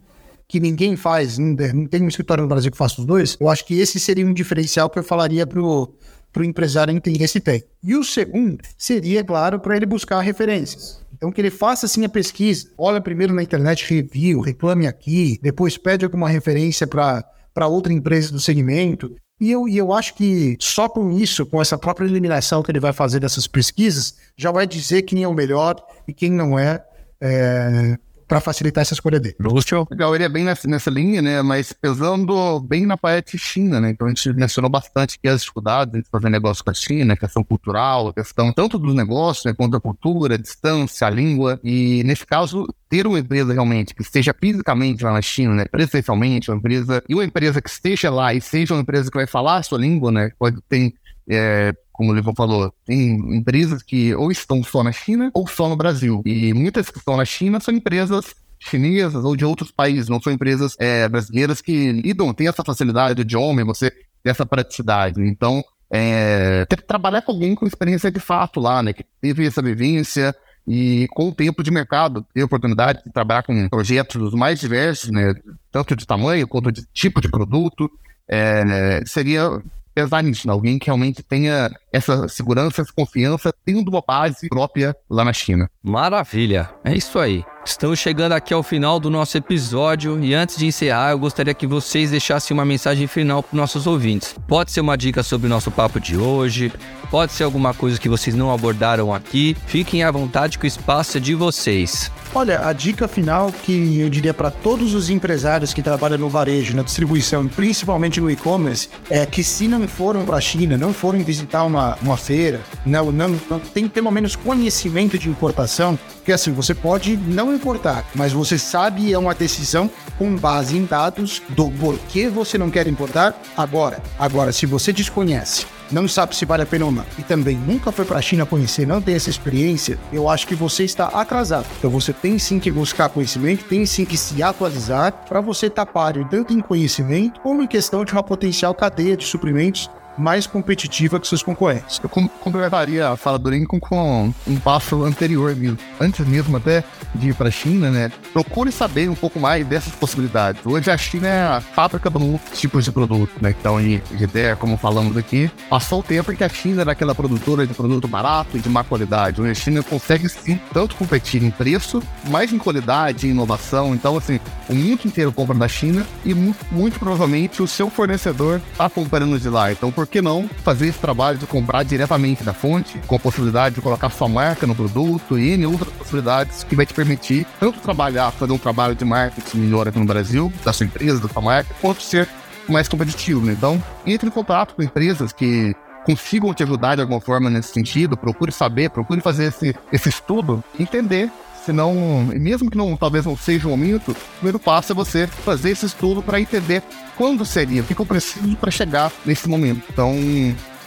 que 0.52 0.60
ninguém 0.60 0.96
faz, 0.96 1.38
não, 1.38 1.56
tem 1.86 2.02
um 2.02 2.08
escritório 2.08 2.42
no 2.42 2.48
Brasil 2.48 2.70
que 2.70 2.76
faça 2.76 3.00
os 3.00 3.06
dois, 3.06 3.38
eu 3.40 3.48
acho 3.48 3.64
que 3.64 3.80
esse 3.80 3.98
seria 3.98 4.26
um 4.26 4.34
diferencial 4.34 4.90
que 4.90 4.98
eu 4.98 5.02
falaria 5.02 5.46
para 5.46 5.58
o 5.58 5.96
empresário 6.44 6.94
entender 6.94 7.26
se 7.26 7.40
tem. 7.40 7.64
E 7.82 7.96
o 7.96 8.04
segundo 8.04 8.58
seria, 8.76 9.24
claro, 9.24 9.58
para 9.58 9.74
ele 9.74 9.86
buscar 9.86 10.20
referências. 10.20 11.00
Então, 11.14 11.32
que 11.32 11.40
ele 11.40 11.50
faça 11.50 11.86
assim 11.86 12.04
a 12.04 12.08
pesquisa, 12.08 12.68
olha 12.76 13.00
primeiro 13.00 13.32
na 13.32 13.42
internet, 13.42 13.88
review, 13.88 14.42
reclame 14.42 14.86
aqui, 14.86 15.38
depois 15.40 15.78
pede 15.78 16.04
alguma 16.04 16.28
referência 16.28 16.86
para 16.86 17.66
outra 17.66 17.90
empresa 17.90 18.30
do 18.30 18.38
segmento. 18.38 19.16
E 19.40 19.50
eu, 19.50 19.66
e 19.66 19.78
eu 19.78 19.90
acho 19.90 20.12
que 20.12 20.54
só 20.60 20.86
com 20.86 21.12
isso, 21.12 21.46
com 21.46 21.62
essa 21.62 21.78
própria 21.78 22.04
eliminação 22.04 22.62
que 22.62 22.70
ele 22.70 22.78
vai 22.78 22.92
fazer 22.92 23.20
dessas 23.20 23.46
pesquisas, 23.46 24.16
já 24.36 24.52
vai 24.52 24.66
dizer 24.66 25.00
quem 25.00 25.22
é 25.22 25.28
o 25.28 25.32
melhor 25.32 25.76
e 26.06 26.12
quem 26.12 26.30
não 26.30 26.58
é, 26.58 26.84
é 27.22 27.96
para 28.32 28.40
facilitar 28.40 28.80
essa 28.80 28.94
escolha 28.94 29.20
dele. 29.20 29.36
Lúcio? 29.38 29.86
Legal, 29.90 30.14
ele 30.14 30.24
é 30.24 30.28
bem 30.28 30.42
nessa, 30.42 30.66
nessa 30.66 30.88
linha, 30.88 31.20
né? 31.20 31.42
Mas 31.42 31.70
pesando 31.70 32.60
bem 32.60 32.86
na 32.86 32.96
parte 32.96 33.36
China, 33.36 33.78
né? 33.78 33.90
Então 33.90 34.06
a 34.06 34.10
gente 34.10 34.32
mencionou 34.32 34.70
bastante 34.70 35.18
que 35.18 35.28
as 35.28 35.42
dificuldades 35.42 36.02
de 36.02 36.08
fazer 36.08 36.30
negócio 36.30 36.64
com 36.64 36.70
a 36.70 36.74
China, 36.74 37.14
questão 37.14 37.44
cultural, 37.44 38.10
questão 38.10 38.50
tanto 38.50 38.78
dos 38.78 38.94
negócios, 38.94 39.44
né, 39.44 39.52
quanto 39.52 39.76
a 39.76 39.80
cultura, 39.82 40.36
a 40.36 40.38
distância, 40.38 41.06
a 41.06 41.10
língua. 41.10 41.60
E 41.62 42.02
nesse 42.04 42.24
caso, 42.24 42.66
ter 42.88 43.06
uma 43.06 43.18
empresa 43.18 43.52
realmente 43.52 43.94
que 43.94 44.00
esteja 44.00 44.34
fisicamente 44.40 45.04
lá 45.04 45.12
na 45.12 45.20
China, 45.20 45.54
né? 45.54 45.66
Presencialmente, 45.66 46.50
uma 46.50 46.56
empresa, 46.56 47.04
e 47.06 47.12
uma 47.14 47.26
empresa 47.26 47.60
que 47.60 47.68
esteja 47.68 48.08
lá 48.08 48.32
e 48.32 48.40
seja 48.40 48.72
uma 48.72 48.80
empresa 48.80 49.10
que 49.10 49.18
vai 49.18 49.26
falar 49.26 49.58
a 49.58 49.62
sua 49.62 49.78
língua, 49.78 50.10
né? 50.10 50.30
Pode 50.38 50.56
ter 50.70 50.94
é, 51.28 51.74
como 52.02 52.10
o 52.10 52.14
Livon 52.16 52.34
falou, 52.34 52.74
tem 52.84 53.14
empresas 53.36 53.80
que 53.80 54.12
ou 54.16 54.32
estão 54.32 54.60
só 54.64 54.82
na 54.82 54.90
China 54.90 55.30
ou 55.32 55.46
só 55.46 55.68
no 55.68 55.76
Brasil. 55.76 56.20
E 56.26 56.52
muitas 56.52 56.90
que 56.90 56.98
estão 56.98 57.16
na 57.16 57.24
China 57.24 57.60
são 57.60 57.72
empresas 57.72 58.34
chinesas 58.58 59.24
ou 59.24 59.36
de 59.36 59.44
outros 59.44 59.70
países, 59.70 60.08
não 60.08 60.20
são 60.20 60.32
empresas 60.32 60.74
é, 60.80 61.08
brasileiras 61.08 61.60
que 61.60 61.92
lidam, 61.92 62.34
têm 62.34 62.48
essa 62.48 62.64
facilidade 62.64 63.22
de 63.22 63.36
homem, 63.36 63.64
você 63.64 63.88
tem 63.90 64.30
essa 64.30 64.44
praticidade. 64.44 65.20
Então, 65.20 65.62
é, 65.88 66.64
ter 66.66 66.76
que 66.76 66.86
trabalhar 66.86 67.22
com 67.22 67.30
alguém 67.30 67.54
com 67.54 67.66
experiência 67.66 68.10
de 68.10 68.18
fato 68.18 68.58
lá, 68.58 68.82
né? 68.82 68.92
Que 68.92 69.04
teve 69.20 69.46
essa 69.46 69.62
vivência, 69.62 70.34
E 70.66 71.06
com 71.12 71.28
o 71.28 71.34
tempo 71.34 71.62
de 71.62 71.70
mercado, 71.70 72.26
ter 72.34 72.42
oportunidade 72.42 73.02
de 73.04 73.12
trabalhar 73.12 73.42
com 73.44 73.68
projetos 73.68 74.20
dos 74.20 74.34
mais 74.34 74.58
diversos, 74.58 75.10
né? 75.10 75.34
Tanto 75.70 75.94
de 75.94 76.04
tamanho 76.04 76.48
quanto 76.48 76.72
de 76.72 76.84
tipo 76.92 77.20
de 77.20 77.28
produto, 77.28 77.88
é, 78.28 79.02
seria 79.06 79.62
pensar 79.94 80.22
nisso, 80.22 80.46
né? 80.46 80.52
alguém 80.52 80.78
que 80.78 80.86
realmente 80.86 81.22
tenha 81.22 81.70
essa 81.92 82.28
segurança, 82.28 82.82
essa 82.82 82.92
confiança, 82.92 83.52
tendo 83.64 83.88
uma 83.88 84.02
base 84.06 84.48
própria 84.48 84.96
lá 85.08 85.24
na 85.24 85.32
China. 85.32 85.70
Maravilha, 85.82 86.70
é 86.84 86.94
isso 86.94 87.18
aí. 87.18 87.44
Estamos 87.64 88.00
chegando 88.00 88.32
aqui 88.32 88.52
ao 88.52 88.62
final 88.62 88.98
do 88.98 89.08
nosso 89.08 89.36
episódio 89.38 90.18
e 90.22 90.34
antes 90.34 90.56
de 90.56 90.66
encerrar, 90.66 91.12
eu 91.12 91.18
gostaria 91.18 91.54
que 91.54 91.66
vocês 91.66 92.10
deixassem 92.10 92.52
uma 92.52 92.64
mensagem 92.64 93.06
final 93.06 93.40
para 93.40 93.54
os 93.54 93.56
nossos 93.56 93.86
ouvintes. 93.86 94.34
Pode 94.48 94.72
ser 94.72 94.80
uma 94.80 94.96
dica 94.96 95.22
sobre 95.22 95.46
o 95.46 95.50
nosso 95.50 95.70
papo 95.70 96.00
de 96.00 96.16
hoje, 96.16 96.72
pode 97.08 97.32
ser 97.32 97.44
alguma 97.44 97.72
coisa 97.72 98.00
que 98.00 98.08
vocês 98.08 98.34
não 98.34 98.52
abordaram 98.52 99.14
aqui. 99.14 99.56
Fiquem 99.66 100.02
à 100.02 100.10
vontade 100.10 100.58
que 100.58 100.64
o 100.64 100.66
espaço 100.66 101.18
é 101.18 101.20
de 101.20 101.34
vocês. 101.36 102.10
Olha, 102.34 102.66
a 102.66 102.72
dica 102.72 103.06
final 103.06 103.52
que 103.52 104.00
eu 104.00 104.08
diria 104.08 104.32
para 104.32 104.50
todos 104.50 104.94
os 104.94 105.10
empresários 105.10 105.74
que 105.74 105.82
trabalham 105.82 106.16
no 106.16 106.30
varejo, 106.30 106.74
na 106.74 106.82
distribuição, 106.82 107.46
principalmente 107.46 108.20
no 108.20 108.30
e-commerce, 108.30 108.88
é 109.10 109.26
que 109.26 109.44
se 109.44 109.68
não 109.68 109.86
foram 109.86 110.24
para 110.24 110.38
a 110.38 110.40
China, 110.40 110.78
não 110.78 110.94
foram 110.94 111.18
visitar 111.20 111.62
uma, 111.64 111.98
uma 112.00 112.16
feira, 112.16 112.62
não, 112.86 113.12
não, 113.12 113.38
não 113.50 113.60
tem 113.60 113.86
pelo 113.86 114.10
menos 114.10 114.34
conhecimento 114.34 115.18
de 115.18 115.28
importação, 115.28 115.98
porque 116.22 116.32
assim, 116.32 116.52
você 116.52 116.72
pode 116.72 117.16
não 117.16 117.52
importar, 117.52 118.04
mas 118.14 118.32
você 118.32 118.56
sabe 118.56 119.12
é 119.12 119.18
uma 119.18 119.34
decisão 119.34 119.90
com 120.16 120.36
base 120.36 120.76
em 120.76 120.84
dados 120.84 121.42
do 121.48 121.68
porquê 121.68 122.28
você 122.28 122.56
não 122.56 122.70
quer 122.70 122.86
importar 122.86 123.34
agora. 123.56 124.00
Agora, 124.16 124.52
se 124.52 124.64
você 124.64 124.92
desconhece 124.92 125.66
não 125.90 126.08
sabe 126.08 126.34
se 126.34 126.46
vale 126.46 126.62
a 126.62 126.66
pena 126.66 126.86
ou 126.86 126.92
não, 126.92 127.04
e 127.18 127.22
também 127.22 127.56
nunca 127.56 127.92
foi 127.92 128.04
para 128.04 128.18
a 128.18 128.22
China 128.22 128.46
conhecer, 128.46 128.86
não 128.86 129.02
tem 129.02 129.14
essa 129.14 129.28
experiência, 129.28 129.98
eu 130.10 130.28
acho 130.28 130.46
que 130.46 130.54
você 130.54 130.84
está 130.84 131.06
atrasado. 131.08 131.66
Então 131.78 131.90
você 131.90 132.12
tem 132.12 132.38
sim 132.38 132.58
que 132.58 132.70
buscar 132.70 133.10
conhecimento, 133.10 133.64
tem 133.64 133.84
sim 133.84 134.04
que 134.04 134.16
se 134.16 134.42
atualizar 134.42 135.12
para 135.28 135.40
você 135.40 135.66
estar 135.66 135.84
páreo 135.84 136.26
tanto 136.30 136.54
em 136.54 136.60
conhecimento 136.60 137.40
como 137.40 137.62
em 137.62 137.66
questão 137.66 138.04
de 138.04 138.12
uma 138.12 138.22
potencial 138.22 138.74
cadeia 138.74 139.16
de 139.16 139.26
suprimentos 139.26 139.90
mais 140.16 140.46
competitiva 140.46 141.18
que 141.18 141.26
seus 141.26 141.42
concorrentes. 141.42 142.00
Eu 142.02 142.08
complementaria 142.08 143.08
a 143.08 143.16
fala 143.16 143.38
do 143.38 143.50
Lincoln 143.50 143.80
com 143.80 144.32
um 144.46 144.56
passo 144.56 145.04
anterior 145.04 145.54
mesmo. 145.54 145.78
Antes 146.00 146.26
mesmo 146.26 146.56
até 146.56 146.84
de 147.14 147.30
ir 147.30 147.34
para 147.34 147.48
a 147.48 147.50
China, 147.50 147.90
né? 147.90 148.10
Procure 148.32 148.70
saber 148.72 149.08
um 149.08 149.14
pouco 149.14 149.38
mais 149.38 149.66
dessas 149.66 149.92
possibilidades. 149.94 150.64
Hoje 150.64 150.90
a 150.90 150.96
China 150.96 151.28
é 151.28 151.42
a 151.42 151.60
fábrica 151.60 152.10
de 152.10 152.18
muitos 152.18 152.58
tipos 152.58 152.84
de 152.84 152.92
produtos, 152.92 153.40
né? 153.40 153.54
Então, 153.58 153.80
em 153.80 154.02
ideia, 154.20 154.56
como 154.56 154.76
falamos 154.76 155.16
aqui, 155.16 155.50
passou 155.68 156.00
o 156.00 156.02
tempo 156.02 156.32
em 156.32 156.36
que 156.36 156.44
a 156.44 156.48
China 156.48 156.82
era 156.82 156.92
aquela 156.92 157.14
produtora 157.14 157.66
de 157.66 157.74
produto 157.74 158.08
barato 158.08 158.56
e 158.56 158.60
de 158.60 158.68
má 158.68 158.84
qualidade. 158.84 159.40
Hoje 159.40 159.50
a 159.50 159.54
China 159.54 159.82
consegue 159.82 160.28
sim 160.28 160.60
tanto 160.72 160.96
competir 160.96 161.42
em 161.42 161.50
preço, 161.50 162.02
mais 162.28 162.52
em 162.52 162.58
qualidade, 162.58 163.26
em 163.26 163.30
inovação. 163.30 163.94
Então, 163.94 164.16
assim, 164.16 164.38
o 164.68 164.74
mundo 164.74 165.00
inteiro 165.04 165.32
compra 165.32 165.54
da 165.54 165.68
China 165.68 166.06
e 166.24 166.34
muito, 166.34 166.64
muito 166.70 166.98
provavelmente 166.98 167.62
o 167.62 167.66
seu 167.66 167.90
fornecedor 167.90 168.60
está 168.72 168.88
comprando 168.88 169.38
de 169.38 169.48
lá. 169.48 169.72
Então, 169.72 169.90
por 169.90 170.01
que 170.06 170.22
não 170.22 170.48
fazer 170.48 170.88
esse 170.88 170.98
trabalho 170.98 171.38
de 171.38 171.46
comprar 171.46 171.82
diretamente 171.82 172.42
da 172.42 172.52
fonte, 172.52 172.98
com 173.06 173.16
a 173.16 173.18
possibilidade 173.18 173.74
de 173.74 173.80
colocar 173.80 174.10
sua 174.10 174.28
marca 174.28 174.66
no 174.66 174.74
produto 174.74 175.38
e 175.38 175.52
N 175.52 175.66
outras 175.66 175.92
possibilidades 175.94 176.64
que 176.64 176.76
vai 176.76 176.86
te 176.86 176.94
permitir 176.94 177.46
tanto 177.58 177.80
trabalhar, 177.80 178.30
fazer 178.30 178.52
um 178.52 178.58
trabalho 178.58 178.94
de 178.94 179.04
marketing 179.04 179.58
melhor 179.58 179.88
aqui 179.88 179.98
no 179.98 180.06
Brasil, 180.06 180.52
da 180.64 180.72
sua 180.72 180.86
empresa, 180.86 181.20
da 181.20 181.28
sua 181.28 181.42
marca, 181.42 181.74
quanto 181.80 182.02
ser 182.02 182.28
mais 182.68 182.88
competitivo. 182.88 183.44
Né? 183.44 183.52
Então, 183.52 183.82
entre 184.06 184.28
em 184.28 184.30
contato 184.30 184.74
com 184.74 184.82
empresas 184.82 185.32
que 185.32 185.74
consigam 186.04 186.52
te 186.52 186.62
ajudar 186.62 186.96
de 186.96 187.00
alguma 187.00 187.20
forma 187.20 187.48
nesse 187.48 187.72
sentido, 187.72 188.16
procure 188.16 188.52
saber, 188.52 188.90
procure 188.90 189.20
fazer 189.20 189.44
esse, 189.44 189.74
esse 189.92 190.08
estudo, 190.08 190.62
entender 190.78 191.30
Senão, 191.64 191.94
mesmo 192.34 192.70
que 192.70 192.76
não, 192.76 192.96
talvez 192.96 193.24
não 193.24 193.36
seja 193.36 193.68
o 193.68 193.70
momento, 193.70 194.10
o 194.10 194.16
primeiro 194.36 194.58
passo 194.58 194.92
é 194.92 194.94
você 194.94 195.26
fazer 195.26 195.70
esse 195.70 195.86
estudo 195.86 196.22
para 196.22 196.40
entender 196.40 196.82
quando 197.16 197.44
seria, 197.44 197.82
o 197.82 197.84
que 197.84 197.98
eu 197.98 198.06
preciso 198.06 198.56
para 198.56 198.70
chegar 198.70 199.12
nesse 199.24 199.48
momento. 199.48 199.82
Então, 199.90 200.14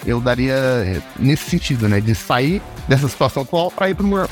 eu 0.06 0.20
daria 0.20 0.54
é, 0.54 1.02
nesse 1.18 1.50
sentido, 1.50 1.88
né? 1.88 2.00
De 2.02 2.14
sair 2.14 2.62
dessa 2.88 3.08
situação 3.08 3.44
atual 3.44 3.72
para 3.72 3.90
ir 3.90 3.96
para 3.96 4.28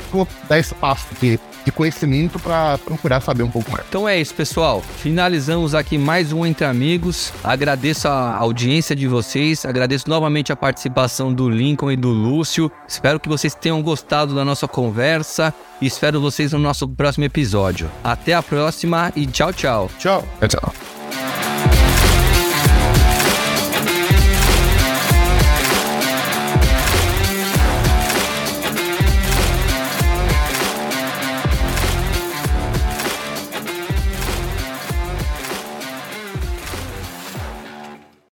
dar 0.48 0.58
esse 0.58 0.74
passo 0.74 1.06
de, 1.20 1.40
de 1.64 1.72
conhecimento 1.72 2.38
para 2.38 2.78
procurar 2.78 3.20
saber 3.20 3.42
um 3.42 3.50
pouco 3.50 3.70
mais. 3.70 3.84
Então 3.88 4.08
é 4.08 4.20
isso, 4.20 4.34
pessoal. 4.34 4.82
Finalizamos 4.98 5.74
aqui 5.74 5.96
mais 5.96 6.32
um 6.32 6.44
Entre 6.44 6.64
Amigos. 6.64 7.32
Agradeço 7.42 8.08
a 8.08 8.36
audiência 8.36 8.94
de 8.94 9.08
vocês, 9.08 9.64
agradeço 9.64 10.08
novamente 10.08 10.52
a 10.52 10.56
participação 10.56 11.32
do 11.32 11.48
Lincoln 11.48 11.90
e 11.90 11.96
do 11.96 12.10
Lúcio. 12.10 12.70
Espero 12.86 13.18
que 13.18 13.28
vocês 13.28 13.54
tenham 13.54 13.82
gostado 13.82 14.34
da 14.34 14.44
nossa 14.44 14.68
conversa 14.68 15.54
e 15.80 15.86
espero 15.86 16.20
vocês 16.20 16.52
no 16.52 16.58
nosso 16.58 16.88
próximo 16.88 17.24
episódio. 17.24 17.90
Até 18.02 18.34
a 18.34 18.42
próxima 18.42 19.12
e 19.16 19.26
tchau, 19.26 19.52
tchau. 19.52 19.90
Tchau. 19.98 20.24
Tchau. 20.48 22.03